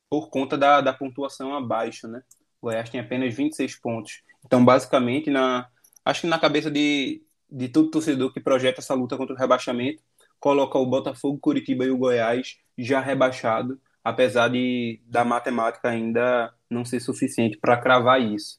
[0.09, 2.23] por conta da, da pontuação abaixo, né?
[2.61, 4.23] O Goiás tem apenas 26 pontos.
[4.45, 5.67] Então, basicamente, na,
[6.05, 10.01] acho que na cabeça de, de todo torcedor que projeta essa luta contra o rebaixamento,
[10.39, 16.85] coloca o Botafogo, Curitiba e o Goiás já rebaixado apesar de da matemática ainda não
[16.85, 18.57] ser suficiente para cravar isso.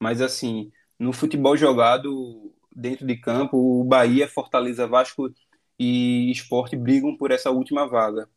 [0.00, 5.32] Mas assim, no futebol jogado dentro de campo, o Bahia, Fortaleza, Vasco
[5.80, 8.28] e Esporte brigam por essa última vaga.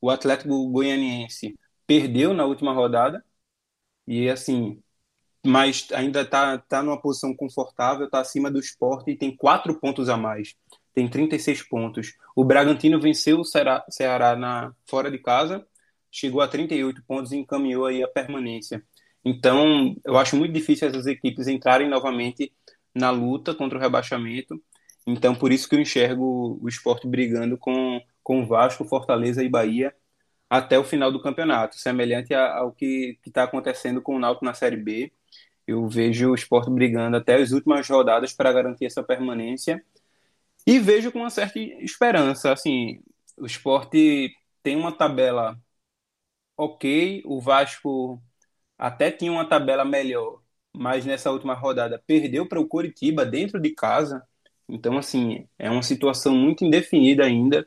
[0.00, 3.24] O Atlético Goianiense perdeu na última rodada
[4.06, 4.82] e assim,
[5.44, 10.08] mas ainda está tá numa posição confortável, está acima do Esporte e tem quatro pontos
[10.10, 10.54] a mais.
[10.94, 12.14] Tem 36 pontos.
[12.36, 15.66] O Bragantino venceu o Ceará, Ceará na, fora de casa
[16.10, 18.84] chegou a 38 pontos e encaminhou aí a permanência.
[19.24, 22.52] Então, eu acho muito difícil essas equipes entrarem novamente
[22.94, 24.60] na luta contra o rebaixamento.
[25.10, 29.94] Então, por isso que eu enxergo o esporte brigando com, com Vasco, Fortaleza e Bahia
[30.48, 34.76] até o final do campeonato, semelhante ao que está acontecendo com o Náutico na Série
[34.76, 35.12] B.
[35.66, 39.84] Eu vejo o esporte brigando até as últimas rodadas para garantir essa permanência
[40.66, 42.52] e vejo com uma certa esperança.
[42.52, 43.02] Assim,
[43.38, 45.58] o esporte tem uma tabela
[46.56, 48.22] ok, o Vasco
[48.78, 50.42] até tinha uma tabela melhor,
[50.72, 54.22] mas nessa última rodada perdeu para o Coritiba dentro de casa.
[54.72, 57.66] Então, assim, é uma situação muito indefinida ainda.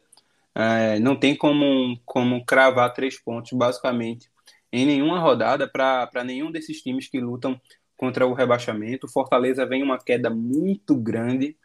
[0.55, 4.30] É, não tem como, como cravar três pontos, basicamente,
[4.71, 7.59] em nenhuma rodada para nenhum desses times que lutam
[7.97, 9.07] contra o rebaixamento.
[9.07, 11.57] Fortaleza vem uma queda muito grande.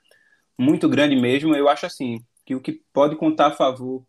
[0.59, 1.55] muito grande mesmo.
[1.55, 4.05] Eu acho assim que o que pode contar a favor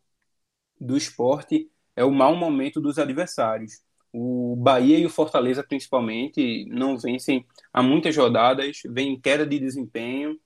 [0.80, 3.82] do esporte é o mau momento dos adversários.
[4.12, 9.60] O Bahia e o Fortaleza, principalmente, não vencem há muitas rodadas, vem em queda de
[9.60, 10.40] desempenho.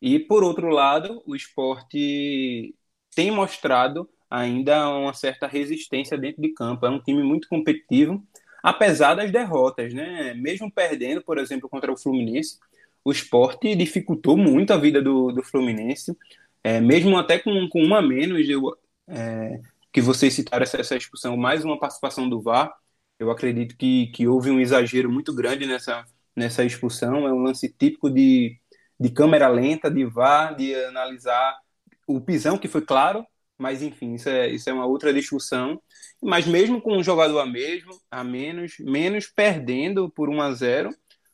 [0.00, 2.74] E, por outro lado, o esporte
[3.14, 6.86] tem mostrado ainda uma certa resistência dentro de campo.
[6.86, 8.22] É um time muito competitivo,
[8.62, 10.34] apesar das derrotas, né?
[10.34, 12.58] Mesmo perdendo, por exemplo, contra o Fluminense,
[13.04, 16.16] o esporte dificultou muito a vida do, do Fluminense,
[16.62, 18.76] é, mesmo até com, com uma menos, eu,
[19.08, 19.60] é,
[19.92, 22.72] que vocês citaram essa, essa expulsão, mais uma participação do VAR.
[23.18, 26.04] Eu acredito que, que houve um exagero muito grande nessa,
[26.36, 27.26] nessa expulsão.
[27.26, 28.60] É um lance típico de,
[28.98, 31.58] de câmera lenta, de VAR, de analisar
[32.06, 33.24] o pisão, que foi claro,
[33.58, 35.80] mas enfim, isso é, isso é uma outra discussão.
[36.22, 40.90] Mas mesmo com um jogador a mesmo, a menos, menos perdendo por 1 a 0,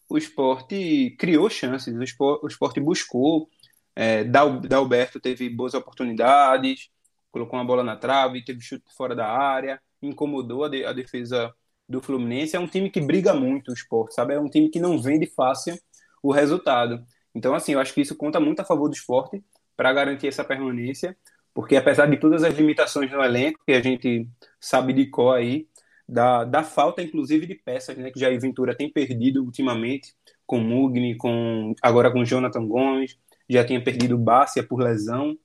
[0.09, 3.49] o esporte criou chances, o esporte, o esporte buscou.
[3.97, 6.89] É, Dalberto teve boas oportunidades,
[7.31, 11.53] colocou uma bola na trave, teve chute fora da área, incomodou a, de, a defesa
[11.89, 12.57] do Fluminense.
[12.57, 14.35] É um time que briga muito o esporte, sabe?
[14.35, 15.77] É um time que não vende fácil
[16.23, 17.05] o resultado.
[17.35, 19.43] Então, assim, eu acho que isso conta muito a favor do esporte
[19.77, 21.17] para garantir essa permanência,
[21.53, 24.29] porque apesar de todas as limitações no elenco, que a gente
[24.61, 25.67] sabe de cor aí,
[26.09, 30.15] da, da falta, inclusive, de peças, né, que Jair Ventura tem perdido ultimamente,
[30.47, 35.37] com Mugni, com, agora com Jonathan Gomes, já tinha perdido Bárcia por lesão.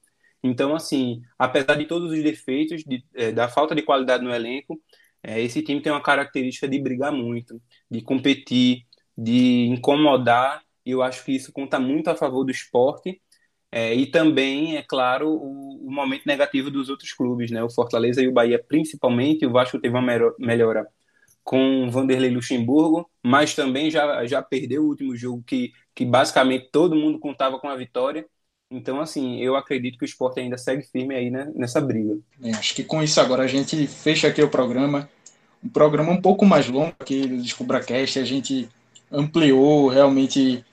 [0.44, 4.80] Então, assim, apesar de todos os defeitos, de, é, da falta de qualidade no elenco,
[5.24, 8.86] é, esse time tem uma característica de brigar muito, de competir,
[9.18, 13.22] de incomodar, e eu acho que isso conta muito a favor do esporte.
[13.72, 17.64] É, e também, é claro, o, o, momento negativo dos outros clubes, né?
[17.64, 19.45] O Fortaleza e o Bahia, principalmente.
[19.45, 20.88] O Vasco teve uma melhora
[21.44, 26.70] com o Vanderlei Luxemburgo, mas também já, já perdeu o último jogo que, que basicamente
[26.72, 28.26] todo mundo contava com a vitória.
[28.72, 32.18] Então, assim, eu acredito que o esporte ainda segue firme aí né, nessa briga.
[32.44, 35.07] É, acho que com isso agora a gente fecha aqui o programa.
[35.64, 38.20] Um programa um pouco mais longo aqui do DescubraCast.
[38.20, 38.68] A gente
[39.11, 40.64] ampliou, realmente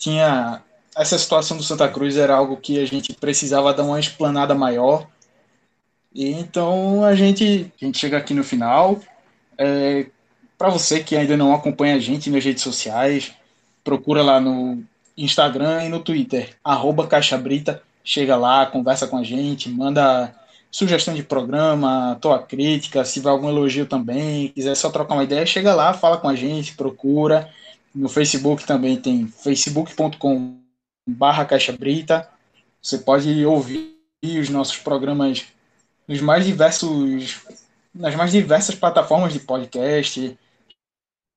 [0.00, 0.62] tinha.
[0.96, 5.06] Essa situação do Santa Cruz era algo que a gente precisava dar uma explanada maior.
[6.12, 8.98] E então a gente, a gente chega aqui no final.
[9.56, 10.06] É,
[10.58, 13.32] Para você que ainda não acompanha a gente nas redes sociais,
[13.84, 14.82] procura lá no
[15.16, 17.82] Instagram e no Twitter, arroba Caixa Brita.
[18.02, 20.34] Chega lá, conversa com a gente, manda
[20.70, 25.44] sugestão de programa, tua crítica, se vai algum elogio também, quiser só trocar uma ideia,
[25.46, 27.48] chega lá, fala com a gente, procura.
[27.94, 30.58] No Facebook também tem facebook.com
[31.08, 32.28] barra Caixa Brita.
[32.80, 35.46] Você pode ouvir os nossos programas
[36.06, 37.40] nos mais diversos
[37.94, 40.38] nas mais diversas plataformas de podcast,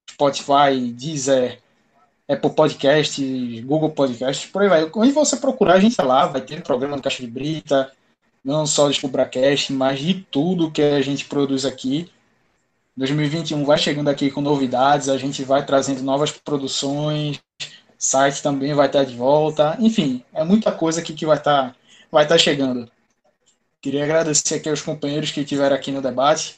[0.09, 1.59] Spotify, Deezer,
[2.29, 4.91] Apple Podcasts, Google Podcasts, por aí vai.
[4.95, 7.91] Onde você procurar, a gente tá lá, vai ter programa do Caixa de Brita,
[8.43, 12.09] não só de Descubracast, mas de tudo que a gente produz aqui.
[12.95, 17.41] 2021 vai chegando aqui com novidades, a gente vai trazendo novas produções,
[17.97, 21.75] site também vai estar de volta, enfim, é muita coisa aqui que vai estar
[22.11, 22.89] vai estar chegando.
[23.81, 26.57] Queria agradecer aqui aos companheiros que estiveram aqui no debate.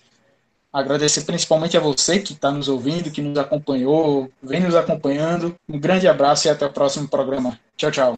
[0.71, 5.55] Agradecer principalmente a você que está nos ouvindo, que nos acompanhou, vem nos acompanhando.
[5.67, 7.57] Um grande abraço e até o próximo programa.
[7.77, 8.17] Tchau, tchau.